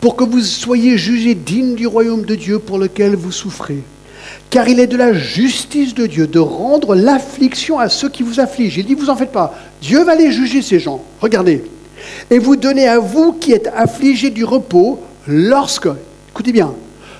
[0.00, 3.82] pour que vous soyez jugés dignes du royaume de Dieu pour lequel vous souffrez.
[4.54, 8.38] Car il est de la justice de Dieu de rendre l'affliction à ceux qui vous
[8.38, 8.78] affligent.
[8.78, 9.52] Il dit, vous en faites pas.
[9.82, 11.02] Dieu va les juger, ces gens.
[11.20, 11.64] Regardez.
[12.30, 15.88] Et vous donnez à vous qui êtes affligés du repos lorsque,
[16.30, 16.72] écoutez bien,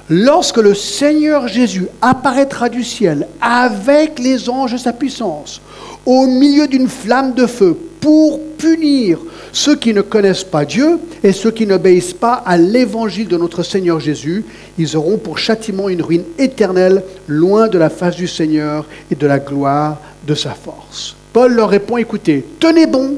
[0.09, 5.61] lorsque le Seigneur Jésus apparaîtra du ciel avec les anges de sa puissance,
[6.07, 9.19] au milieu d'une flamme de feu, pour punir
[9.51, 13.63] ceux qui ne connaissent pas Dieu et ceux qui n'obéissent pas à l'évangile de notre
[13.63, 14.45] Seigneur Jésus,
[14.77, 19.27] ils auront pour châtiment une ruine éternelle, loin de la face du Seigneur et de
[19.27, 21.17] la gloire de sa force.
[21.33, 23.17] Paul leur répond, écoutez, tenez bon,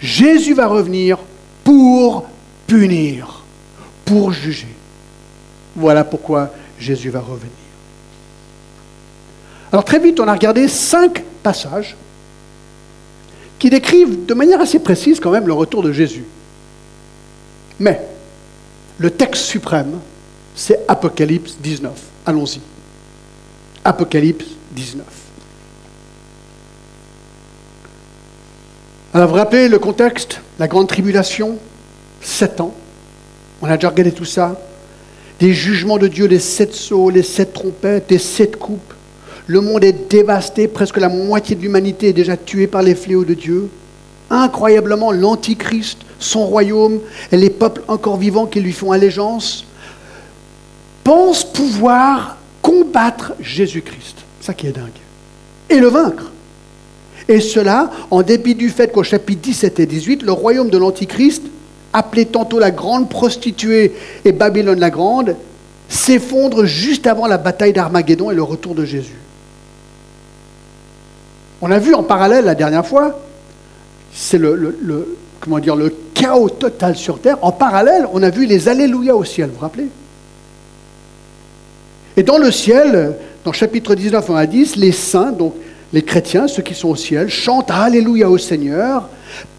[0.00, 1.18] Jésus va revenir
[1.62, 2.24] pour
[2.66, 3.44] punir,
[4.04, 4.74] pour juger.
[5.76, 7.52] Voilà pourquoi Jésus va revenir.
[9.70, 11.94] Alors très vite, on a regardé cinq passages
[13.64, 16.24] qui décrivent de manière assez précise quand même le retour de Jésus.
[17.80, 17.98] Mais
[18.98, 20.00] le texte suprême,
[20.54, 21.90] c'est Apocalypse 19.
[22.26, 22.60] Allons-y.
[23.82, 25.06] Apocalypse 19.
[29.14, 31.56] Alors vous rappelez le contexte La grande tribulation,
[32.20, 32.74] sept ans.
[33.62, 34.60] On a déjà regardé tout ça.
[35.40, 38.93] Des jugements de Dieu, les sept sceaux, les sept trompettes, les sept coupes.
[39.46, 43.24] Le monde est dévasté, presque la moitié de l'humanité est déjà tuée par les fléaux
[43.24, 43.68] de Dieu.
[44.30, 49.66] Incroyablement, l'Antichrist, son royaume et les peuples encore vivants qui lui font allégeance
[51.02, 54.16] pensent pouvoir combattre Jésus-Christ.
[54.40, 54.88] Ça qui est dingue.
[55.68, 56.30] et le vaincre.
[57.28, 61.42] Et cela en dépit du fait qu'au chapitre 17 et 18, le royaume de l'Antichrist,
[61.92, 65.36] appelé tantôt la grande prostituée et Babylone la grande,
[65.88, 69.16] s'effondre juste avant la bataille d'Armageddon et le retour de Jésus.
[71.60, 73.18] On a vu en parallèle la dernière fois,
[74.12, 74.74] c'est le,
[75.40, 77.38] comment le chaos total sur terre.
[77.42, 79.88] En parallèle, on a vu les Alléluia au ciel, vous vous rappelez?
[82.16, 83.14] Et dans le ciel,
[83.44, 85.54] dans chapitre 19 à 10, les saints, donc
[85.92, 89.08] les chrétiens, ceux qui sont au ciel, chantent Alléluia au Seigneur,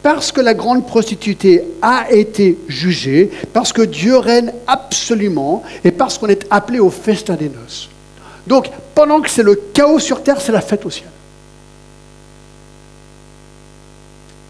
[0.03, 6.17] parce que la grande prostituée a été jugée, parce que Dieu règne absolument, et parce
[6.17, 7.89] qu'on est appelé au festin des noces.
[8.47, 11.09] Donc, pendant que c'est le chaos sur terre, c'est la fête au ciel.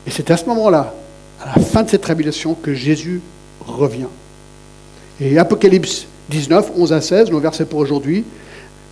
[0.08, 0.94] Et c'est à ce moment-là,
[1.42, 3.22] à la fin de cette tribulation, que Jésus
[3.66, 4.08] revient.
[5.20, 8.24] Et Apocalypse 19, 11 à 16, nos versets pour aujourd'hui,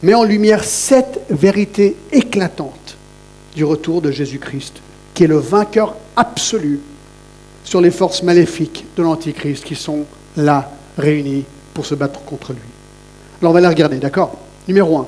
[0.01, 2.97] met en lumière sept vérités éclatantes
[3.55, 4.81] du retour de Jésus-Christ,
[5.13, 6.79] qui est le vainqueur absolu
[7.63, 12.59] sur les forces maléfiques de l'Antichrist qui sont là, réunies pour se battre contre lui.
[13.41, 14.37] Alors on va les regarder, d'accord?
[14.67, 15.07] Numéro 1.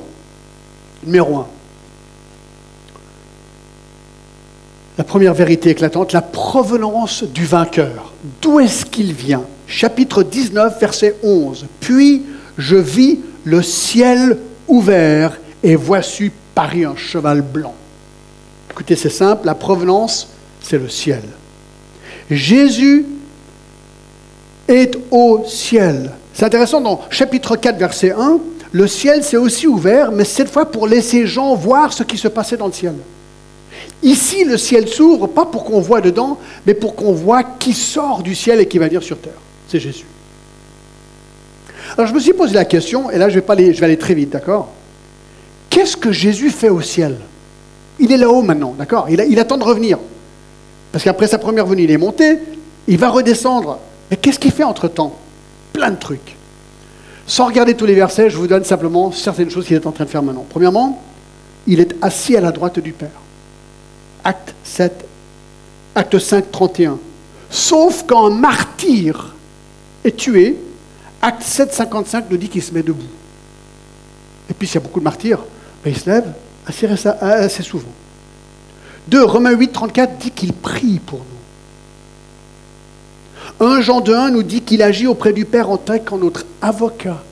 [1.06, 1.48] Numéro 1.
[4.98, 8.14] La première vérité éclatante, la provenance du vainqueur.
[8.42, 9.44] D'où est-ce qu'il vient?
[9.68, 11.66] Chapitre 19, verset 11.
[11.82, 12.24] Puis
[12.58, 17.74] je vis le ciel ouvert et voici paris un cheval blanc.
[18.72, 20.30] Écoutez, c'est simple, la provenance,
[20.62, 21.24] c'est le ciel.
[22.32, 23.06] Jésus
[24.68, 26.12] est au ciel.
[26.34, 28.40] C'est intéressant, dans chapitre 4, verset 1,
[28.72, 32.28] le ciel s'est aussi ouvert, mais cette fois pour laisser Jean voir ce qui se
[32.28, 32.96] passait dans le ciel.
[34.04, 38.22] Ici, le ciel s'ouvre, pas pour qu'on voit dedans, mais pour qu'on voit qui sort
[38.22, 39.34] du ciel et qui va venir sur terre.
[39.68, 40.06] C'est Jésus.
[41.98, 43.86] Alors je me suis posé la question, et là je vais, pas aller, je vais
[43.86, 44.70] aller très vite, d'accord?
[45.70, 47.18] Qu'est-ce que Jésus fait au ciel?
[48.00, 49.08] Il est là-haut maintenant, d'accord?
[49.10, 49.98] Il, il, attend de revenir.
[50.92, 52.38] Parce qu'après sa première venue, il est monté,
[52.88, 53.80] il va redescendre.
[54.12, 55.16] Mais qu'est-ce qu'il fait entre-temps?
[55.74, 56.36] Plein de trucs.
[57.28, 60.06] Sans regarder tous les versets, je vous donne simplement certaines choses qu'il est en train
[60.06, 60.46] de faire maintenant.
[60.48, 61.02] Premièrement,
[61.66, 63.10] il est assis à la droite du Père.
[64.26, 65.06] Acte 7,
[65.94, 66.98] acte 5, 31.
[67.52, 69.36] Sauf quand un martyr
[70.04, 70.58] est tué,
[71.22, 73.04] acte 7, 55 nous dit qu'il se met debout.
[74.50, 75.40] Et puis s'il y a beaucoup de martyrs,
[75.84, 76.34] ben, il se lève
[76.66, 77.88] assez, souvent.
[79.08, 79.24] 2.
[79.24, 81.20] Romains 8, 34 dit qu'il prie pour
[83.60, 83.66] nous.
[83.68, 86.46] 1 Jean 2, 1 nous dit qu'il agit auprès du Père en tant qu'en notre
[86.62, 87.24] avocat.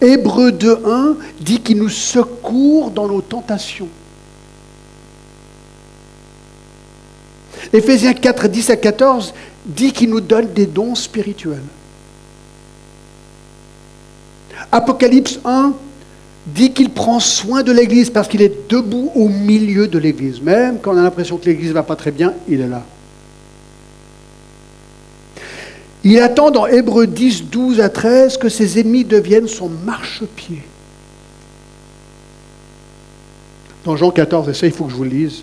[0.00, 3.88] Hébreu 2, 1 dit qu'il nous secourt dans nos tentations.
[7.72, 9.34] Éphésiens 4, 10 à 14
[9.66, 11.62] dit qu'il nous donne des dons spirituels.
[14.72, 15.72] Apocalypse 1
[16.46, 20.40] dit qu'il prend soin de l'Église parce qu'il est debout au milieu de l'Église.
[20.40, 22.82] Même quand on a l'impression que l'Église ne va pas très bien, il est là.
[26.02, 30.62] Il attend dans Hébreu 10, 12 à 13 que ses ennemis deviennent son marchepied.
[33.84, 35.42] Dans Jean 14, et ça il faut que je vous le lise,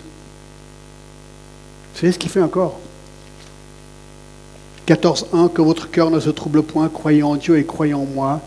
[1.98, 2.78] vous savez ce qu'il fait encore?
[4.86, 8.40] 14.1 Que votre cœur ne se trouble point, croyez en Dieu et croyez en moi.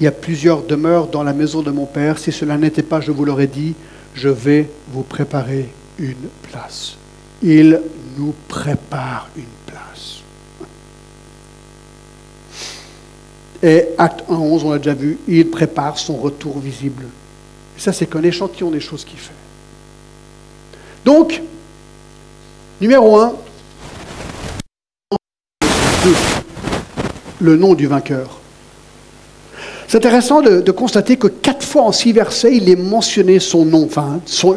[0.00, 2.16] Il y a plusieurs demeures dans la maison de mon Père.
[2.16, 3.74] Si cela n'était pas, je vous l'aurais dit,
[4.14, 6.14] je vais vous préparer une
[6.50, 6.96] place.
[7.42, 7.82] Il
[8.16, 10.22] nous prépare une place.
[13.62, 17.04] Et acte 1.11, on l'a déjà vu, il prépare son retour visible.
[17.76, 19.34] Et ça, c'est qu'un échantillon des choses qu'il fait.
[21.04, 21.42] Donc,
[22.78, 23.32] Numéro 1,
[27.40, 28.38] le nom du vainqueur.
[29.88, 33.88] C'est intéressant de, constater que quatre fois en six versets, il est mentionné son nom.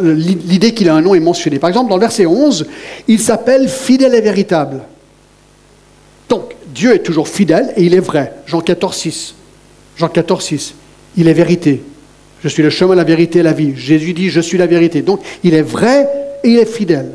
[0.01, 1.59] L'idée qu'il a un nom est mentionnée.
[1.59, 2.67] Par exemple, dans le verset 11,
[3.07, 4.81] il s'appelle fidèle et véritable.
[6.27, 8.33] Donc, Dieu est toujours fidèle et il est vrai.
[8.47, 9.35] Jean 14, 6.
[9.95, 10.73] Jean 14, 6.
[11.15, 11.83] Il est vérité.
[12.43, 13.77] Je suis le chemin, la vérité et la vie.
[13.77, 15.03] Jésus dit, je suis la vérité.
[15.03, 16.09] Donc, il est vrai
[16.43, 17.11] et il est fidèle.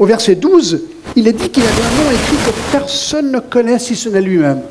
[0.00, 0.80] Au verset 12,
[1.14, 4.22] il est dit qu'il avait un nom écrit que personne ne connaît si ce n'est
[4.22, 4.62] lui-même.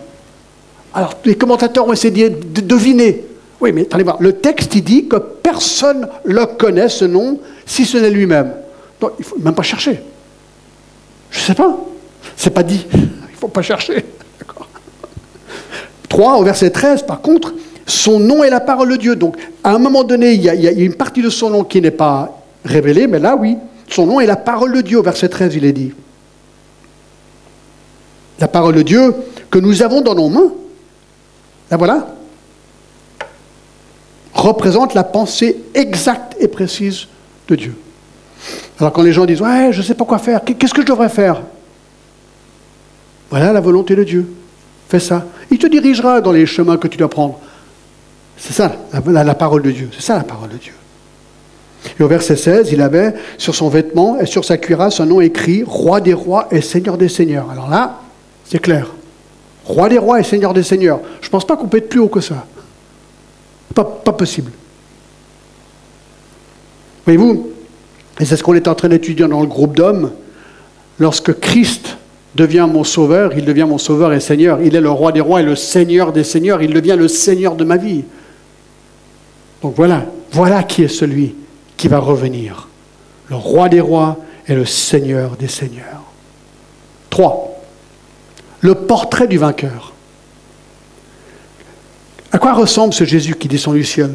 [0.92, 3.26] Alors, les commentateurs ont essayé de deviner.
[3.62, 7.40] Oui, mais attendez voir, le texte, il dit que personne ne le connaît, ce nom,
[7.64, 8.54] si ce n'est lui-même.
[9.00, 10.00] Donc, il ne faut même pas chercher.
[11.30, 11.78] Je ne sais pas.
[12.36, 12.88] C'est pas dit.
[12.92, 14.04] Il ne faut pas chercher.
[16.10, 17.54] 3, au verset 13, par contre,
[17.86, 19.16] son nom est la parole de Dieu.
[19.16, 21.52] Donc, à un moment donné, il y a, il y a une partie de son
[21.52, 23.58] nom qui n'est pas révélée, mais là, oui.
[23.90, 25.02] Son nom est la parole de Dieu.
[25.02, 25.94] Verset 13, il est dit.
[28.40, 29.14] La parole de Dieu
[29.50, 30.54] que nous avons dans nos mains.
[31.72, 32.08] La voilà.
[34.34, 37.08] représente la pensée exacte et précise
[37.48, 37.76] de Dieu.
[38.80, 40.88] Alors quand les gens disent Ouais, je ne sais pas quoi faire, qu'est-ce que je
[40.88, 41.42] devrais faire?
[43.30, 44.28] Voilà la volonté de Dieu.
[44.88, 45.26] Fais ça.
[45.52, 47.40] Il te dirigera dans les chemins que tu dois prendre.
[48.38, 49.90] C'est ça la, parole de Dieu.
[49.94, 50.74] C'est ça la parole de Dieu.
[52.00, 55.22] Et au verset 16, il avait sur son vêtement et sur sa cuirasse un nom
[55.22, 57.50] écrit Roi des rois et Seigneur des seigneurs.
[57.52, 58.00] Alors là,
[58.46, 58.94] c'est clair.
[59.66, 61.00] Roi des rois et Seigneur des seigneurs.
[61.22, 62.46] Je ne pense pas qu'on peut être plus haut que ça.
[63.76, 64.52] Pas, possible.
[67.06, 67.50] Voyez-vous,
[68.20, 70.12] et c'est ce qu'on est en train d'étudier dans le groupe d'hommes,
[71.00, 71.98] lorsque Christ
[72.36, 74.60] devient mon sauveur, il devient mon sauveur et Seigneur.
[74.62, 76.62] Il est le roi des rois et le Seigneur des seigneurs.
[76.62, 78.04] Il devient le Seigneur de ma vie.
[79.62, 81.36] Donc voilà, voilà qui est celui
[81.80, 82.68] qui va revenir.
[83.30, 86.04] Le roi des rois et le Seigneur des seigneurs.
[87.10, 87.58] Trois,
[88.60, 89.94] le portrait du vainqueur.
[92.32, 94.12] À quoi ressemble ce Jésus qui descend du ciel?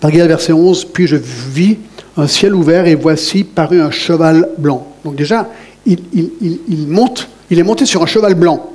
[0.00, 1.78] Par verset 11, puis je vis
[2.16, 4.86] un ciel ouvert et voici paru un cheval blanc.
[5.04, 5.48] Donc déjà,
[5.84, 8.70] il, monte, il est monté sur un cheval blanc.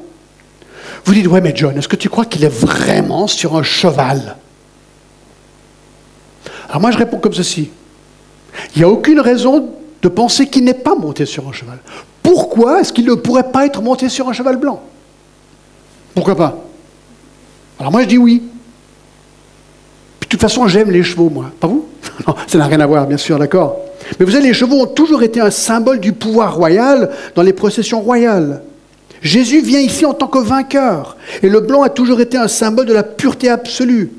[1.05, 4.38] Vous dites, ouais, mais John, est-ce que tu crois qu'il est vraiment sur un cheval?
[6.75, 7.69] Alors moi, je réponds comme ceci.
[8.75, 9.69] Il n'y a aucune raison
[10.01, 11.77] de penser qu'il n'est pas monté sur un cheval.
[12.21, 14.83] Pourquoi est-ce qu'il ne pourrait pas être monté sur un cheval blanc?
[16.13, 16.57] Pourquoi pas?
[17.79, 18.43] Alors moi, je dis oui.
[20.19, 21.45] de toute façon, j'aime les chevaux, moi.
[21.61, 21.85] Pas vous?
[22.27, 23.77] Non, ça n'a rien à voir, bien sûr, d'accord.
[24.19, 27.53] Mais vous savez, les chevaux ont toujours été un symbole du pouvoir royal dans les
[27.53, 28.63] processions royales.
[29.21, 31.15] Jésus vient ici en tant que vainqueur.
[31.41, 34.11] Et le blanc a toujours été un symbole de la pureté absolue.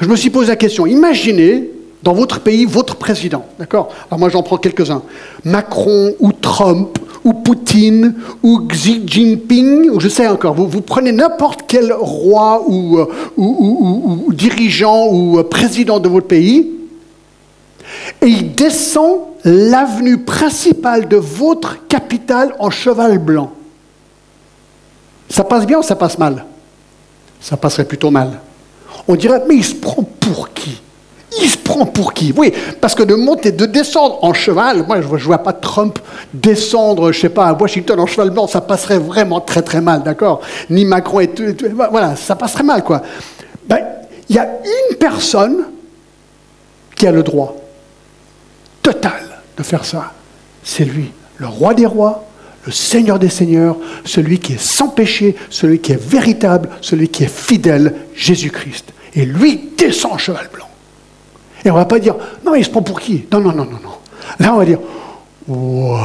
[0.00, 1.70] Je me suis posé la question, imaginez
[2.02, 3.88] dans votre pays votre président, d'accord?
[4.08, 5.02] Alors moi j'en prends quelques-uns.
[5.44, 11.62] Macron ou Trump ou Poutine ou Xi Jinping, ou je sais encore, vous, prenez n'importe
[11.66, 13.06] quel roi ou, euh,
[13.36, 16.70] ou, dirigeant ou euh, président de votre pays,
[18.22, 23.50] et il descend l'avenue principale de votre capitale en cheval blanc.
[25.28, 26.44] Ça passe bien ou ça passe mal?
[27.40, 28.40] Ça passerait plutôt mal.
[29.08, 30.80] On dirait, mais il se prend pour qui?
[31.40, 32.32] Il se prend pour qui?
[32.36, 35.98] Oui, parce que de monter, de descendre en cheval, moi je ne vois pas Trump
[36.32, 40.02] descendre, je sais pas, à Washington en cheval blanc, ça passerait vraiment très très mal,
[40.02, 40.40] d'accord?
[40.70, 43.02] Ni Macron et tout, voilà, ça passerait mal, quoi.
[43.68, 43.80] Ben,
[44.28, 45.66] il y a une personne
[46.94, 47.56] qui a le droit
[48.82, 50.12] total de faire ça.
[50.62, 52.24] C'est lui, le roi des rois,
[52.64, 57.24] le Seigneur des seigneurs, celui qui est sans péché, celui qui est véritable, celui qui
[57.24, 58.92] est fidèle, Jésus-Christ.
[59.16, 60.68] Et lui descend en cheval blanc.
[61.64, 63.24] Et on ne va pas dire, non, il se prend pour qui?
[63.32, 63.96] Non, non, non, non, non.
[64.38, 64.78] Là, on va dire,
[65.48, 65.98] wow.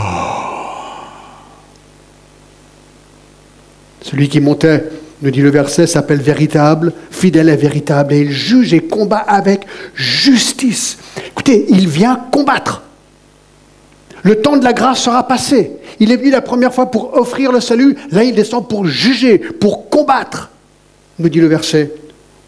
[4.01, 4.85] Celui qui montait,
[5.21, 9.65] nous dit le verset, s'appelle véritable, fidèle et véritable, et il juge et combat avec
[9.93, 10.97] justice.
[11.27, 12.81] Écoutez, il vient combattre.
[14.23, 15.73] Le temps de la grâce sera passé.
[15.99, 17.95] Il est venu la première fois pour offrir le salut.
[18.11, 20.49] Là, il descend pour juger, pour combattre,
[21.19, 21.91] nous dit le verset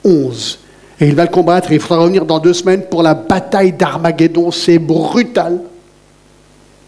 [0.04, 0.60] 11.
[1.00, 3.74] Et il va le combattre et il faudra revenir dans deux semaines pour la bataille
[3.74, 4.52] d'Armageddon.
[4.52, 5.60] C'est brutal.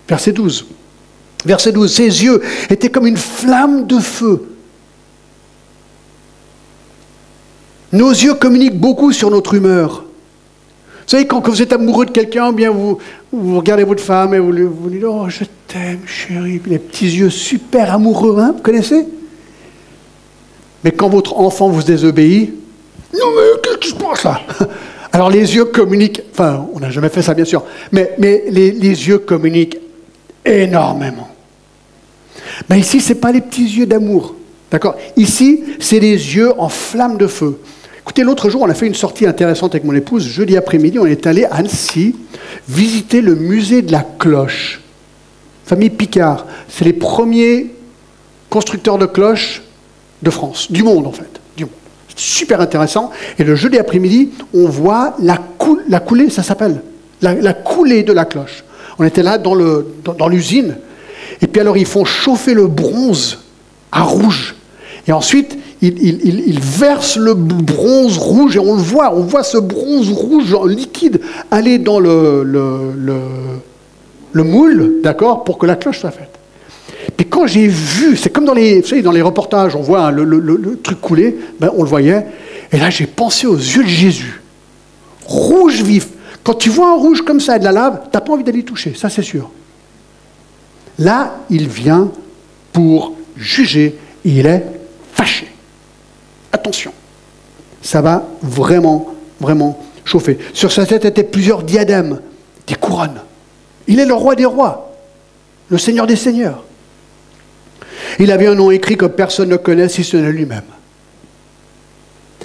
[0.08, 0.66] Verset 12.
[1.46, 1.94] Verset 12.
[1.94, 4.56] Ses yeux étaient comme une flamme de feu.
[7.92, 10.04] Nos yeux communiquent beaucoup sur notre humeur.
[11.06, 12.98] Vous savez, quand, vous êtes amoureux de quelqu'un, bien vous,
[13.32, 16.60] vous regardez votre femme et vous, vous dites Oh, je t'aime, chérie.
[16.66, 19.06] les petits yeux super amoureux, hein, vous connaissez?
[20.84, 22.54] Mais quand votre enfant vous désobéit,
[23.20, 24.42] Non, mais qu'est-ce qui se passe là?
[25.12, 29.20] Alors les yeux communiquent, enfin, on n'a jamais fait ça bien sûr, mais, les yeux
[29.20, 29.78] communiquent
[30.44, 31.30] énormément.
[32.70, 34.36] Mais ici, ce n'est pas les petits yeux d'amour.
[34.72, 34.96] D'accord?
[35.16, 37.60] Ici, c'est les yeux en flamme de feu.
[38.00, 40.28] Écoutez, l'autre jour, on a fait une sortie intéressante avec mon épouse.
[40.28, 42.16] Jeudi après-midi, on est allé à Annecy
[42.68, 44.82] visiter le musée de la cloche.
[45.66, 46.46] Famille Picard.
[46.70, 47.72] C'est les premiers
[48.50, 49.64] constructeurs de cloches
[50.22, 51.42] de France, du monde en fait.
[52.16, 53.12] Super intéressant.
[53.38, 55.38] Et le jeudi après-midi, on voit la,
[56.00, 56.82] coulée, ça s'appelle,
[57.22, 58.64] la, coulée de la cloche.
[58.98, 60.78] On était là dans l'usine.
[61.42, 63.40] Et puis alors, ils font chauffer le bronze
[63.92, 64.56] à rouge.
[65.08, 70.12] Et ensuite, il, verse le bronze rouge et on le voit, on voit ce bronze
[70.12, 71.22] rouge en liquide
[71.52, 76.35] aller dans le, le, moule, d'accord, pour que la cloche soit faite.
[77.18, 81.00] Puis quand j'ai vu, c'est comme dans les, dans les reportages, on voit le, truc
[81.00, 82.26] couler, ben, on le voyait,
[82.72, 84.42] et là j'ai pensé aux yeux de Jésus,
[85.26, 86.10] rouge vif.
[86.44, 88.44] Quand tu vois un rouge comme ça et de la lave, tu n'as pas envie
[88.44, 89.50] d'aller toucher, ça c'est sûr.
[91.00, 92.12] Là, il vient
[92.72, 94.66] pour juger, et il est
[95.14, 95.48] fâché
[96.52, 96.92] attention,
[97.82, 100.38] ça va vraiment vraiment chauffé.
[100.54, 102.20] Sur sa tête étaient plusieurs diadèmes,
[102.68, 103.22] des couronnes.
[103.88, 104.92] Il est le roi des rois,
[105.70, 106.64] le seigneur des seigneurs.
[108.20, 110.64] Il avait un nom écrit que personne ne connaît si ce n'est lui-même.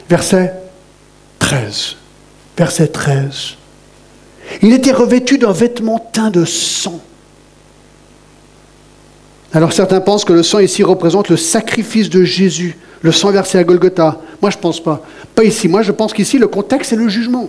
[0.09, 0.53] Verset
[1.39, 1.97] 13.
[2.57, 3.57] Verset 13.
[4.63, 7.01] Il était revêtu d'un vêtement teint de sang.
[9.53, 13.59] Alors certains pensent que le sang ici représente le sacrifice de Jésus, le sang versé
[13.59, 14.21] à Golgotha.
[14.43, 15.03] Moi je ne pense pas.
[15.35, 15.69] Pas ici.
[15.69, 17.49] Moi je pense qu'ici le contexte c'est le jugement.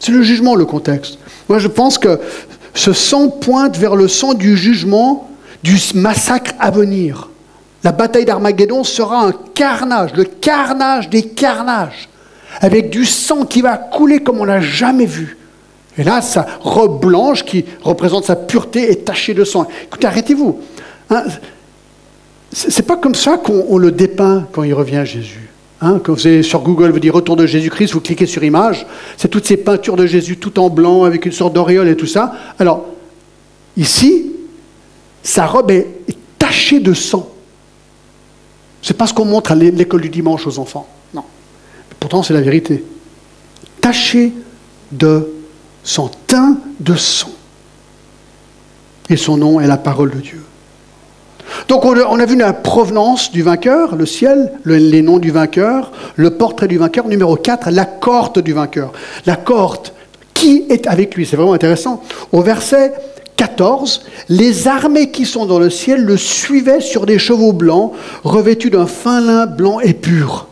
[0.00, 1.18] C'est le jugement le contexte.
[1.48, 2.18] Moi je pense que
[2.74, 5.30] ce sang pointe vers le sang du jugement,
[5.62, 7.28] du massacre à venir.
[7.84, 12.08] La bataille d'Armageddon sera un carnage, le carnage des carnages,
[12.60, 15.36] avec du sang qui va couler comme on n'a jamais vu.
[15.98, 19.66] Et là, sa robe blanche qui représente sa pureté est tachée de sang.
[19.84, 20.60] Écoutez, arrêtez-vous.
[21.10, 21.24] Hein,
[22.52, 25.50] c'est pas comme ça qu'on le dépeint quand il revient Jésus.
[25.80, 28.86] Hein, quand vous allez sur Google, vous dites retour de Jésus-Christ, vous cliquez sur image,
[29.16, 32.06] c'est toutes ces peintures de Jésus tout en blanc avec une sorte d'auréole et tout
[32.06, 32.34] ça.
[32.58, 32.86] Alors,
[33.76, 34.32] ici,
[35.24, 35.88] sa robe est
[36.38, 37.28] tachée de sang.
[38.82, 40.86] C'est pas ce qu'on montre à l'école du dimanche aux enfants.
[41.14, 41.22] Non.
[42.00, 42.84] Pourtant, c'est la vérité.
[43.80, 44.32] Tachée
[44.90, 45.32] de
[45.84, 47.30] sang, teint de sang.
[49.08, 50.42] Et son nom est la parole de Dieu.
[51.68, 56.36] Donc on a, vu la provenance du vainqueur, le ciel, les noms du vainqueur, le
[56.36, 58.92] portrait du vainqueur, numéro 4, la corte du vainqueur.
[59.26, 59.92] La corte,
[60.34, 61.26] qui est avec lui?
[61.26, 62.02] C'est vraiment intéressant.
[62.32, 62.92] Au verset
[63.42, 67.90] 14, les armées qui sont dans le ciel le suivaient sur des chevaux blancs,
[68.22, 70.46] revêtus d'un fin lin blanc et pur.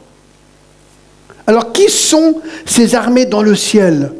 [1.47, 4.11] Alors qui sont ces armées dans le ciel?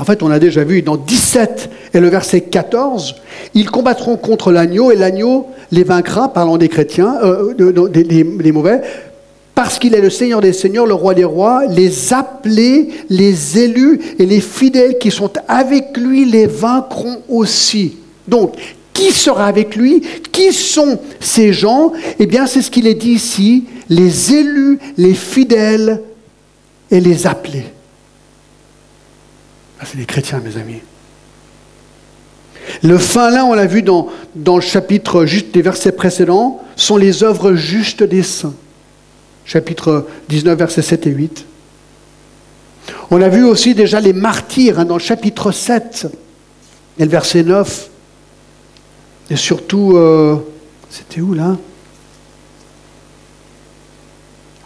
[0.00, 3.14] En fait, on a déjà vu dans 17 et le verset 14,
[3.54, 8.80] ils combattront contre l'agneau et l'agneau les vaincra, parlant des chrétiens, euh, des, mauvais,
[9.58, 13.98] parce qu'il est le Seigneur des Seigneurs, le Roi des Rois, les appelés, les élus
[14.20, 17.96] et les fidèles qui sont avec lui les vaincront aussi.
[18.28, 18.54] Donc,
[18.92, 20.00] qui sera avec lui?
[20.30, 21.92] Qui sont ces gens?
[22.20, 26.02] Eh bien, c'est ce qu'il est dit ici, les élus, les fidèles
[26.92, 27.66] et les appelés.
[29.84, 30.82] C'est des chrétiens, mes amis.
[32.84, 34.06] Le fin lin, on l'a vu dans,
[34.36, 38.54] dans le chapitre juste des versets précédents, sont les œuvres justes des saints.
[39.48, 41.46] Chapitre 19, versets 7 et 8.
[43.10, 46.06] On a vu aussi déjà les martyrs hein, dans le chapitre 7
[46.98, 47.88] et le verset 9.
[49.30, 50.36] Et surtout, euh,
[50.90, 51.56] c'était où là?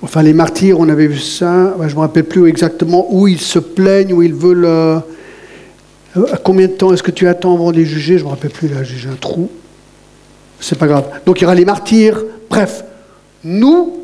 [0.03, 1.77] Enfin, les martyrs, on avait vu ça.
[1.79, 4.65] je ne me rappelle plus exactement où ils se plaignent, où ils veulent.
[4.65, 4.99] Euh,
[6.33, 8.19] à combien de temps est-ce que tu attends avant de les juger?
[8.19, 9.49] Je ne me rappelle plus, là, j'ai un trou.
[10.59, 11.09] C'est pas grave.
[11.25, 12.21] Donc il y aura les martyrs.
[12.51, 12.83] Bref,
[13.45, 14.02] nous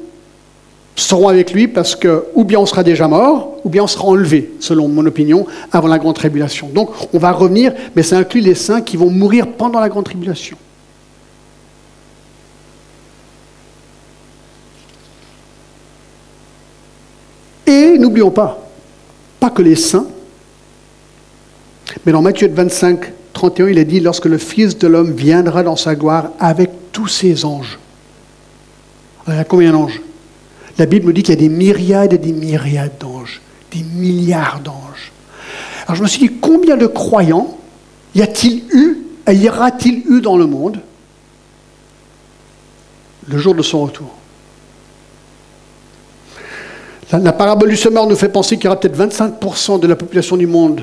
[1.01, 4.05] serons avec lui parce que, ou bien on sera déjà mort, ou bien on sera
[4.05, 6.69] enlevé, selon mon opinion, avant la grande tribulation.
[6.69, 10.05] Donc on va revenir, mais ça inclut les saints qui vont mourir pendant la grande
[10.05, 10.57] tribulation.
[17.67, 18.67] Et n'oublions pas,
[19.39, 20.07] pas que les saints,
[22.05, 25.77] mais dans Matthieu 25, 31, il est dit, lorsque le Fils de l'homme viendra dans
[25.77, 27.79] sa gloire avec tous ses anges.
[29.29, 30.01] il y a combien d'anges?
[30.79, 33.41] La Bible nous dit qu'il y a des myriades et des myriades d'anges,
[33.73, 35.13] des milliards d'anges.
[35.87, 37.59] Alors je me suis dit, combien de croyants
[38.15, 40.81] y a-t-il eu, et y aura-t-il eu dans le monde
[43.27, 44.11] le jour de son retour?
[47.11, 50.37] La, parabole du semeur nous fait penser qu'il y aura peut-être 25% de la population
[50.37, 50.83] du monde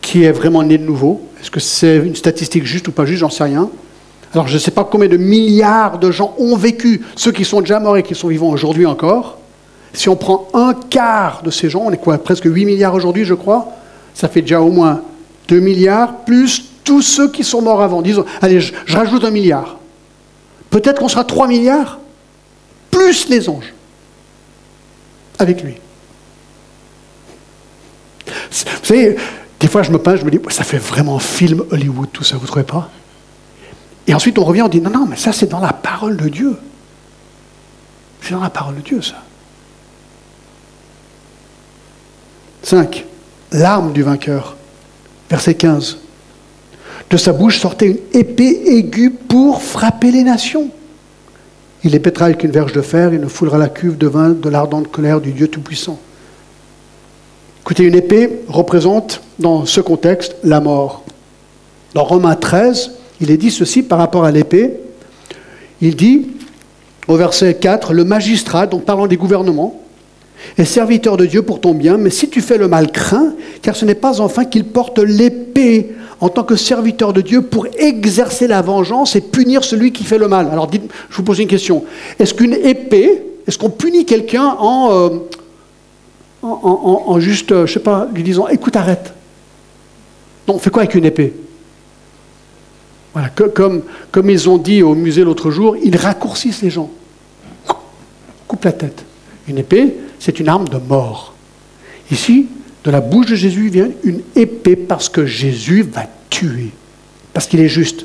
[0.00, 1.28] qui est vraiment née de nouveau.
[1.40, 3.20] Est-ce que c'est une statistique juste ou pas juste?
[3.20, 3.70] J'en sais rien.
[4.32, 7.60] Alors je ne sais pas combien de milliards de gens ont vécu, ceux qui sont
[7.60, 9.38] déjà morts et qui sont vivants aujourd'hui encore.
[9.92, 13.24] Si on prend un quart de ces gens, on est quoi Presque 8 milliards aujourd'hui,
[13.24, 13.68] je crois.
[14.14, 15.02] Ça fait déjà au moins
[15.48, 18.02] 2 milliards, plus tous ceux qui sont morts avant.
[18.02, 19.78] Disons, allez, je, rajoute un milliard.
[20.70, 21.98] Peut-être qu'on sera 3 milliards,
[22.92, 23.74] plus les anges
[25.40, 25.74] avec lui.
[28.26, 29.16] Vous savez,
[29.58, 32.36] des fois je me peins, je me dis, ça fait vraiment film Hollywood tout ça,
[32.36, 32.90] vous ne trouvez pas?
[34.10, 36.28] Et ensuite on revient, on dit, non, non, mais ça c'est dans la parole de
[36.28, 36.56] Dieu.
[38.20, 39.22] C'est dans la parole de Dieu ça.
[42.64, 43.06] 5.
[43.52, 44.56] L'arme du vainqueur.
[45.30, 45.98] Verset 15.
[47.08, 50.70] De sa bouche sortait une épée aiguë pour frapper les nations.
[51.84, 54.30] Il les pètera avec une verge de fer, il ne foulera la cuve de vin
[54.30, 56.00] de l'ardente colère du Dieu Tout-Puissant.
[57.60, 61.04] Écoutez, une épée représente, dans ce contexte, la mort.
[61.94, 62.90] Dans Romains 13,
[63.20, 64.72] il est dit ceci par rapport à l'épée.
[65.82, 66.28] Il dit,
[67.08, 69.80] au verset 4, le magistrat, donc parlant des gouvernements,
[70.58, 73.76] et serviteur de Dieu pour ton bien, mais si tu fais le mal, crains, car
[73.76, 78.46] ce n'est pas enfin qu'il porte l'épée en tant que serviteur de Dieu pour exercer
[78.46, 80.48] la vengeance et punir celui qui fait le mal.
[80.50, 81.84] Alors dites, je vous pose une question.
[82.18, 84.90] Est-ce qu'une épée, est-ce qu'on punit quelqu'un en,
[86.42, 89.12] euh, juste, euh, je sais pas, lui disant, écoute, arrête
[90.46, 91.34] Non, on fait quoi avec une épée?
[93.12, 93.82] Voilà, comme,
[94.12, 96.90] comme ils ont dit au musée l'autre jour, ils raccourcissent les gens.
[98.46, 99.04] Coupe la tête.
[99.48, 101.34] Une épée, c'est une arme de mort.
[102.10, 102.46] Ici,
[102.84, 106.70] de la bouche de Jésus vient une épée parce que Jésus va tuer,
[107.32, 108.02] parce qu'il est juste.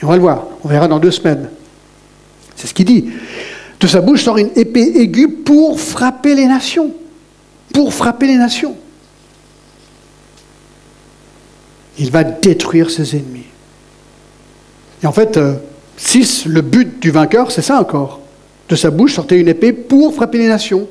[0.00, 1.50] Et on va le voir, on verra dans deux semaines.
[2.54, 3.10] C'est ce qu'il dit.
[3.80, 6.92] De sa bouche sort une épée aiguë pour frapper les nations.
[7.72, 8.76] Pour frapper les nations.
[11.98, 13.45] Il va détruire ses ennemis.
[15.02, 15.38] Et en fait,
[15.96, 18.20] 6, euh, le but du vainqueur, c'est ça encore.
[18.68, 20.88] De sa bouche sortait une épée pour frapper les nations.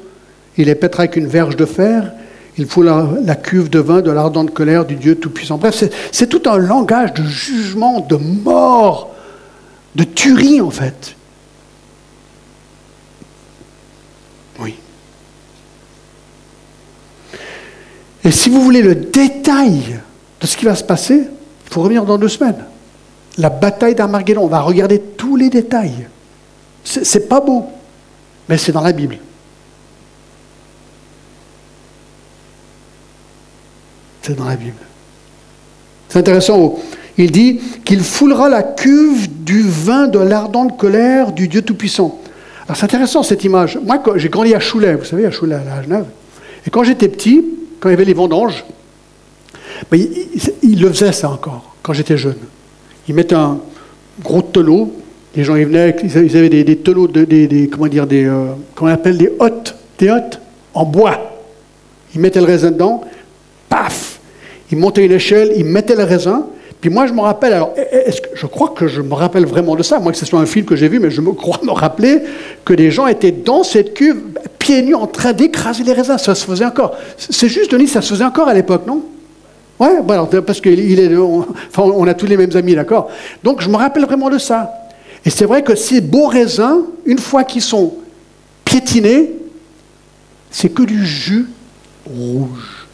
[0.58, 2.14] Il les pètera avec une verge de fer.
[2.58, 5.58] Il faut la, cuve de vin de l'ardente colère du Dieu Tout-Puissant.
[5.58, 9.14] Bref, c'est tout un langage de jugement, de mort,
[9.96, 11.16] de tuerie en fait.
[14.60, 14.76] Oui.
[18.24, 20.00] Et si vous voulez le détail
[20.40, 21.24] de ce qui va se passer,
[21.68, 22.64] il faut revenir dans deux semaines.
[23.38, 26.08] La bataille d'Armageddon, on va regarder tous les détails.
[26.84, 27.66] C'est pas beau,
[28.48, 29.18] mais c'est dans la Bible.
[34.22, 34.78] C'est dans la Bible.
[36.10, 36.76] C'est intéressant.
[37.18, 42.20] Il dit qu'il foulera la cuve du vin de l'ardente colère du Dieu Tout-Puissant.
[42.66, 43.80] Alors c'est intéressant cette image.
[43.84, 46.06] Moi, j'ai grandi à Choulet, vous savez, à Choulet, à Genève.
[46.66, 47.44] Et quand j'étais petit,
[47.80, 48.66] quand il y avait les vendanges,
[49.92, 52.38] il, le faisait ça encore, quand j'étais jeune.
[53.08, 53.60] Ils mettaient un
[54.24, 54.94] gros tonneau,
[55.36, 58.48] les gens ils venaient, ils avaient des, des tonneaux, de, des, comment dire, des, euh,
[58.74, 60.40] comment on appelle, des hottes, des hottes
[60.74, 61.20] en bois.
[62.14, 63.02] Ils mettaient le raisin dedans,
[63.70, 64.20] paf,
[64.72, 66.48] il montait une échelle, il mettait le raisin.
[66.82, 69.76] Puis moi, je me rappelle, alors, est-ce que, je crois que je me rappelle vraiment
[69.76, 71.60] de ça, moi que ce soit un film que j'ai vu, mais je me crois
[71.64, 72.22] me rappeler
[72.64, 74.18] que des gens étaient dans cette cuve,
[74.60, 76.18] pieds nus, en train d'écraser les raisins.
[76.18, 76.96] Ça se faisait encore.
[77.18, 79.04] C'est juste, Denis, ça se faisait encore à l'époque, non?
[79.80, 79.98] Ouais,
[80.42, 83.10] parce qu'on enfin, on a tous les mêmes amis, d'accord
[83.44, 84.72] Donc, je me rappelle vraiment de ça.
[85.26, 87.96] Et c'est vrai que ces beaux raisins, une fois qu'ils sont
[88.64, 89.32] piétinés,
[90.50, 91.48] c'est que du jus
[92.06, 92.88] rouge.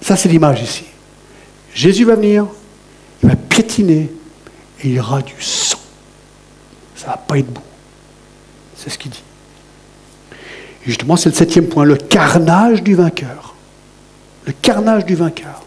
[0.00, 0.84] Ça, c'est l'image ici.
[1.74, 2.46] Jésus va venir,
[3.22, 4.10] il va piétiner
[4.82, 5.78] et il y aura du sang.
[6.96, 7.60] Ça ne va pas être beau.
[8.74, 9.22] C'est ce qu'il dit.
[10.32, 13.49] Et justement, c'est le septième point, le carnage du vainqueur.
[14.50, 15.62] Le carnage du vainqueur.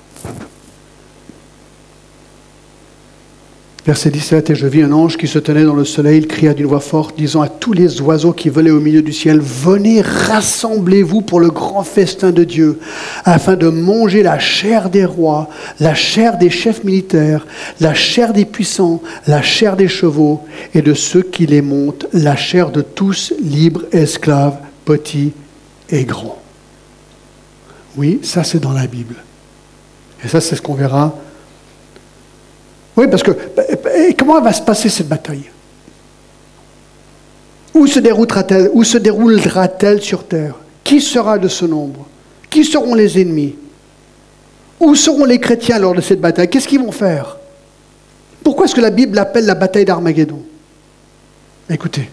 [3.85, 6.53] Verset 17, et je vis un ange qui se tenait dans le soleil, il cria
[6.53, 10.01] d'une voix forte, disant à tous les oiseaux qui volaient au milieu du ciel, venez,
[10.01, 12.79] rassemblez-vous pour le grand festin de Dieu,
[13.23, 15.47] afin de manger la chair des rois,
[15.79, 17.47] la chair des chefs militaires,
[17.79, 20.41] la chair des puissants, la chair des chevaux,
[20.73, 25.31] et de ceux qui les montent, la chair de tous, libres, esclaves, petits
[25.89, 26.42] et grands.
[27.95, 29.15] Oui, ça c'est dans la Bible.
[30.23, 31.13] Et ça c'est ce qu'on verra.
[32.95, 33.31] Oui, parce que
[34.17, 35.49] comment va se passer cette bataille?
[37.73, 40.55] Où se déroulera-t-elle Où se déroulera-t-elle sur terre?
[40.83, 42.05] Qui sera de ce nombre?
[42.49, 43.55] Qui seront les ennemis?
[44.79, 46.49] Où seront les chrétiens lors de cette bataille?
[46.49, 47.37] Qu'est-ce qu'ils vont faire?
[48.43, 50.43] Pourquoi est-ce que la Bible l'appelle la bataille d'Armageddon?
[51.69, 52.09] Écoutez,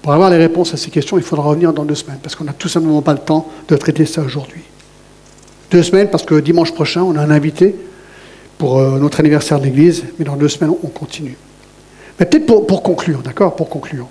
[0.00, 2.44] pour avoir les réponses à ces questions, il faudra revenir dans deux semaines, parce qu'on
[2.44, 4.62] n'a tout simplement pas le temps de traiter ça aujourd'hui.
[5.70, 7.76] Deux semaines, parce que dimanche prochain, on a un invité
[8.58, 11.36] pour euh, notre anniversaire de l'Église, mais dans deux semaines, on continue.
[12.18, 14.08] Mais peut-être pour, conclure, d'accord Pour conclure.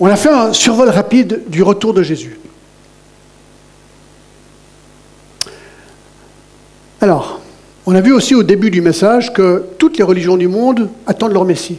[0.00, 2.38] On a fait un survol rapide du retour de Jésus.
[7.00, 7.40] Alors,
[7.86, 11.32] on a vu aussi au début du message que toutes les religions du monde attendent
[11.32, 11.78] leur Messie.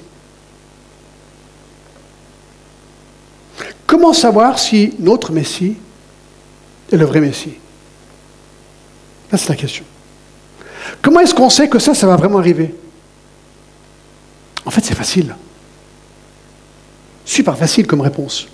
[3.88, 5.78] Comment savoir si notre Messie
[6.92, 7.54] est le vrai Messie?
[9.32, 9.86] Là, c'est la question.
[11.02, 12.76] Comment est-ce qu'on sait que ça, ça va vraiment arriver?
[14.66, 15.36] En fait, c'est facile.
[17.24, 18.48] Super facile comme réponse.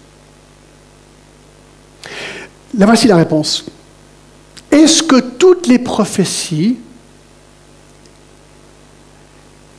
[2.78, 3.66] La voici la réponse.
[4.72, 6.78] Est-ce que toutes les prophéties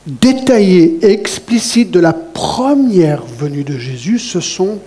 [0.05, 4.79] détaillées et explicites de la première venue de Jésus se sont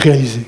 [0.00, 0.46] réalisées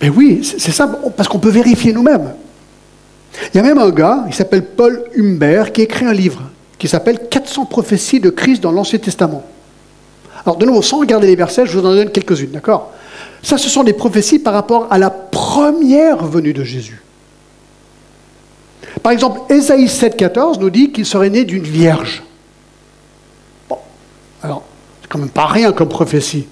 [0.00, 2.34] Mais oui, c'est ça, parce qu'on peut vérifier nous-mêmes.
[3.54, 6.42] Il y a même un gars, il s'appelle Paul Humbert, qui écrit un livre
[6.76, 9.44] qui s'appelle 400 prophéties de Christ dans l'Ancien Testament.
[10.44, 12.90] Alors de nouveau, sans regarder les versets, je vous en donne quelques-unes, d'accord?
[13.40, 17.00] Ça, ce sont des prophéties par rapport à la première venue de Jésus.
[19.00, 22.24] Par exemple, Ésaïe 7,14 nous dit qu'il serait né d'une vierge.
[25.12, 26.46] Quand même pas rien comme prophétie.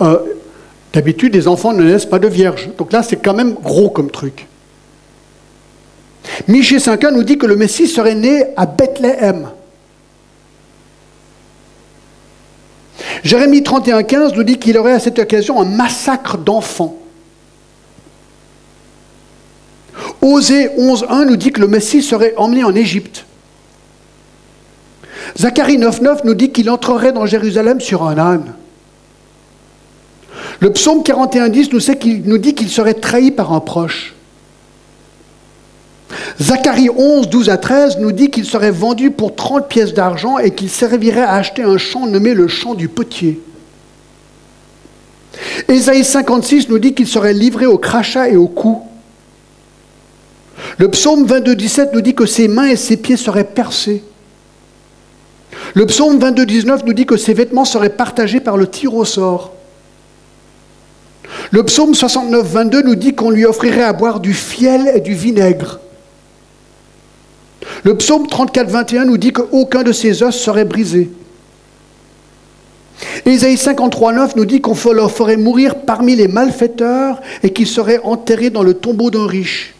[0.00, 0.18] Euh,
[0.92, 2.70] d'habitude, les enfants ne naissent pas de vierge.
[2.76, 4.48] Donc là, c'est quand même gros comme truc.
[6.48, 9.50] Michée 5.1 nous dit que le Messie serait né à Bethléem.
[13.22, 16.96] Jérémie 31.15 nous dit qu'il aurait à cette occasion un massacre d'enfants.
[20.20, 23.24] Osée 11.1 nous dit que le Messie serait emmené en Égypte.
[25.38, 28.54] Zacharie 9.9 nous dit qu'il entrerait dans Jérusalem sur un âne.
[30.60, 34.14] Le psaume 41.10 nous, dit qu'il serait trahi par un proche.
[36.40, 40.52] Zacharie 11, 12 à 13 nous dit qu'il serait vendu pour 30 pièces d'argent et
[40.52, 43.40] qu'il servirait à acheter un champ nommé le champ du potier.
[45.68, 48.82] Ésaïe 56 nous dit qu'il serait livré au crachat et au cou.
[50.78, 54.04] Le psaume 22, 17 nous dit que ses mains et ses pieds seraient percés.
[55.74, 59.04] Le psaume 22, 19 nous dit que ses vêtements seraient partagés par le tir au
[59.04, 59.52] sort.
[61.50, 65.14] Le psaume 69, 22 nous dit qu'on lui offrirait à boire du fiel et du
[65.14, 65.80] vinaigre.
[67.84, 71.10] Le psaume 34, 21 nous dit qu'aucun de ses os serait brisé.
[73.24, 78.00] Ésaïe 53, 9 nous dit qu'on leur ferait mourir parmi les malfaiteurs et qu'ils seraient
[78.04, 79.74] enterrés dans le tombeau d'un riche.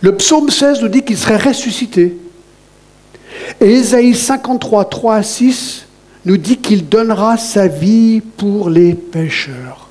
[0.00, 2.16] Le psaume 16 nous dit qu'il serait ressuscité.
[3.60, 5.86] Et Ésaïe 53, 3 à 6
[6.26, 9.88] nous dit qu'il donnera sa vie pour les pécheurs.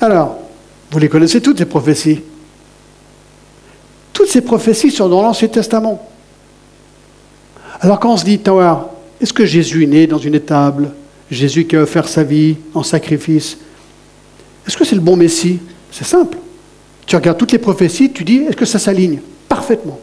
[0.00, 0.38] Alors,
[0.90, 2.20] vous les connaissez toutes ces prophéties?
[4.12, 6.08] Toutes ces prophéties sont dans l'Ancien Testament.
[7.80, 8.40] Alors quand on se dit,
[9.20, 10.92] est-ce que Jésus est né dans une étable?
[11.30, 13.58] Jésus qui a offert sa vie en sacrifice
[14.66, 15.58] Est-ce que c'est le bon Messie?
[15.90, 16.38] C'est simple.
[17.06, 19.98] Tu regardes toutes les prophéties, tu dis, est-ce que ça s'aligne Parfaitement?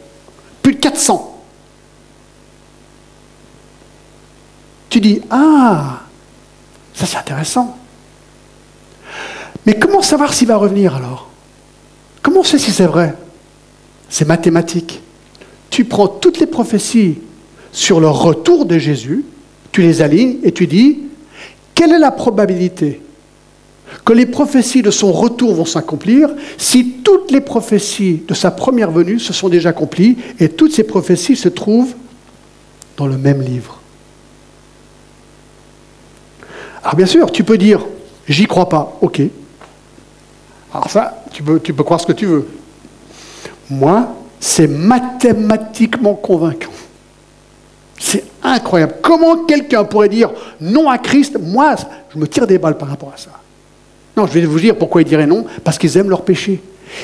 [0.62, 1.28] Plus de 400.
[4.88, 6.00] Tu dis, ah,
[6.94, 7.76] ça c'est intéressant.
[9.66, 11.28] Mais comment savoir s'il va revenir alors?
[12.20, 13.14] Comment on sait si c'est vrai?
[14.08, 15.00] C'est mathématique.
[15.70, 17.18] Tu prends toutes les prophéties
[17.72, 19.24] sur le retour de Jésus,
[19.72, 21.00] tu les alignes et tu dis,
[21.74, 23.00] quelle est la probabilité
[24.04, 26.28] que les prophéties de son retour vont s'accomplir
[26.58, 30.84] si toutes les prophéties de sa première venue se sont déjà accomplies et toutes ces
[30.84, 31.94] prophéties se trouvent
[32.96, 33.82] dans le même livre
[36.82, 37.84] Alors bien sûr, tu peux dire,
[38.28, 39.22] j'y crois pas, ok.
[40.74, 42.48] Alors ça, tu peux, tu peux croire ce que tu veux.
[43.70, 46.72] Moi, c'est mathématiquement convaincant.
[47.98, 48.96] C'est incroyable.
[49.00, 50.30] Comment quelqu'un pourrait dire
[50.60, 51.38] non à Christ?
[51.40, 51.76] Moi,
[52.12, 53.30] je me tire des balles par rapport à ça.
[54.16, 55.46] Non, je vais vous dire pourquoi ils diraient non.
[55.64, 56.60] Parce qu'ils aiment leur péché.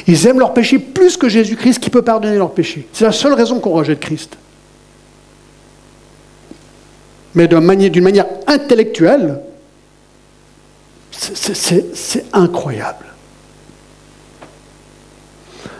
[0.07, 2.87] Ils aiment leur péché plus que Jésus-Christ qui peut pardonner leur péché.
[2.93, 4.37] C'est la seule raison qu'on rejette Christ.
[7.35, 9.41] Mais d'une manière, intellectuelle,
[11.11, 13.07] c'est incroyable.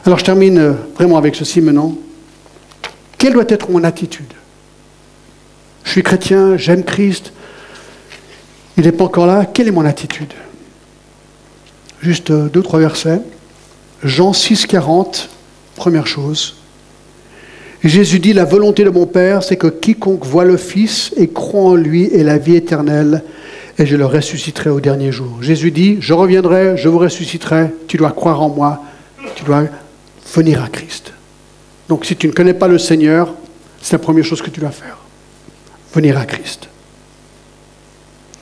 [0.05, 1.95] Alors je termine euh, vraiment avec ceci maintenant.
[3.19, 4.33] Quelle doit être mon attitude?
[5.85, 7.33] Je suis chrétien, j'aime Christ,
[8.77, 9.45] il n'est pas encore là.
[9.45, 10.33] Quelle est mon attitude?
[12.01, 13.21] Juste deux, trois versets.
[14.05, 15.29] Jean 6, 40,
[15.75, 16.55] première chose.
[17.83, 21.63] Jésus dit, la volonté de mon Père, c'est que quiconque voit le Fils et croit
[21.63, 23.23] en lui ait la vie éternelle,
[23.79, 25.43] et je le ressusciterai au dernier jour.
[25.43, 28.83] Jésus dit, je reviendrai, je vous ressusciterai, tu dois croire en moi,
[29.37, 29.65] tu dois
[30.35, 31.13] venir à Christ.
[31.89, 33.33] Donc si tu ne connais pas le Seigneur,
[33.81, 34.99] c'est la première chose que tu dois faire.
[35.95, 36.69] Venir à Christ.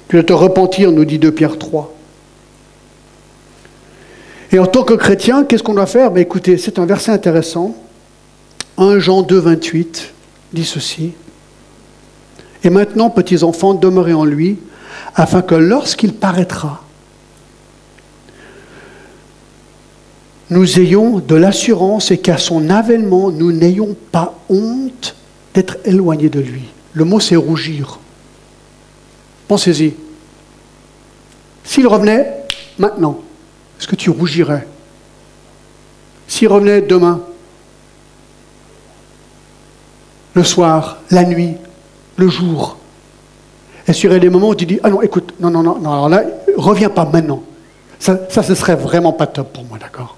[0.08, 1.95] Tu dois te repentir, nous dit 2 Pierre 3.
[4.52, 6.10] Et en tant que chrétien, qu'est-ce qu'on doit faire?
[6.10, 7.74] Ben Écoutez, c'est un verset intéressant.
[8.78, 10.12] 1 Jean 2, 28
[10.52, 11.12] dit ceci.
[12.62, 14.58] Et maintenant, petits enfants, demeurez en lui,
[15.14, 16.82] afin que lorsqu'il paraîtra,
[20.50, 25.16] nous ayons de l'assurance et qu'à son avènement, nous n'ayons pas honte
[25.54, 26.62] d'être éloignés de lui.
[26.92, 27.98] Le mot, c'est rougir.
[29.48, 29.94] Pensez-y.
[31.64, 32.44] S'il revenait
[32.78, 33.20] maintenant,
[33.78, 34.66] est-ce que tu rougirais?
[36.28, 37.22] S'il revenait demain,
[40.34, 41.56] le soir, la nuit,
[42.16, 42.78] le jour,
[43.86, 45.78] est-ce qu'il y aurait des moments où tu dis Ah non, écoute, non, non, non,
[45.78, 46.22] non alors là,
[46.56, 47.42] reviens pas maintenant.
[47.98, 50.16] Ça, ça, ce serait vraiment pas top pour moi, d'accord?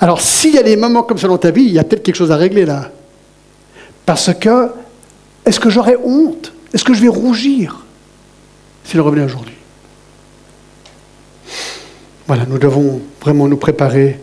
[0.00, 2.02] Alors, s'il y a des moments comme ça dans ta vie, il y a peut-être
[2.02, 2.90] quelque chose à régler là.
[4.04, 4.70] Parce que,
[5.44, 6.52] est-ce que j'aurais honte?
[6.74, 7.84] Est-ce que je vais rougir
[8.84, 9.55] s'il revenait aujourd'hui?
[12.26, 14.18] Voilà, nous devons vraiment nous préparer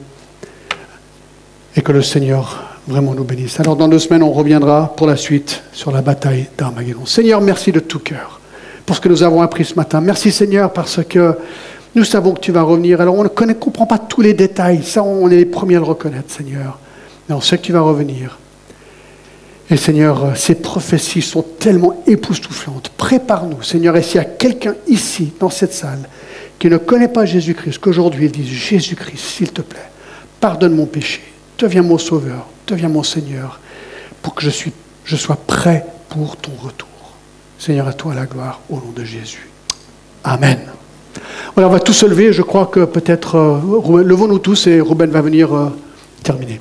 [1.74, 3.62] et que le Seigneur vraiment nous bénisse.
[3.62, 7.06] Alors dans deux semaines, on reviendra pour la suite sur la bataille d'Armageddon.
[7.06, 8.42] Seigneur, merci de tout cœur
[8.86, 10.02] pour ce que nous avons appris ce matin.
[10.02, 11.38] Merci Seigneur parce que
[11.96, 13.00] nous savons que tu vas revenir.
[13.00, 15.86] Alors on ne comprend pas tous les détails, ça on est les premiers à le
[15.86, 16.80] reconnaître Seigneur.
[17.30, 18.38] Mais on sait que tu vas revenir.
[19.70, 22.90] Et Seigneur, ces prophéties sont tellement époustouflantes.
[22.98, 26.10] Prépare-nous, Seigneur, et s'il y a quelqu'un ici, dans cette salle,
[26.60, 29.90] qui ne connaît pas Jésus-Christ, qu'aujourd'hui il dise, Jésus-Christ, s'il te plaît,
[30.40, 31.22] pardonne mon péché,
[31.58, 33.60] deviens mon sauveur, deviens mon Seigneur,
[34.22, 36.88] pour que je sois prêt pour ton retour.
[37.60, 39.50] Seigneur, à toi la gloire, au nom de Jésus.
[40.24, 40.60] Amen.
[41.56, 42.34] Voilà, on va tous se lever.
[42.34, 45.70] Je crois que peut-être, euh, levons-nous tous et Ruben va venir euh,
[46.24, 46.60] terminer.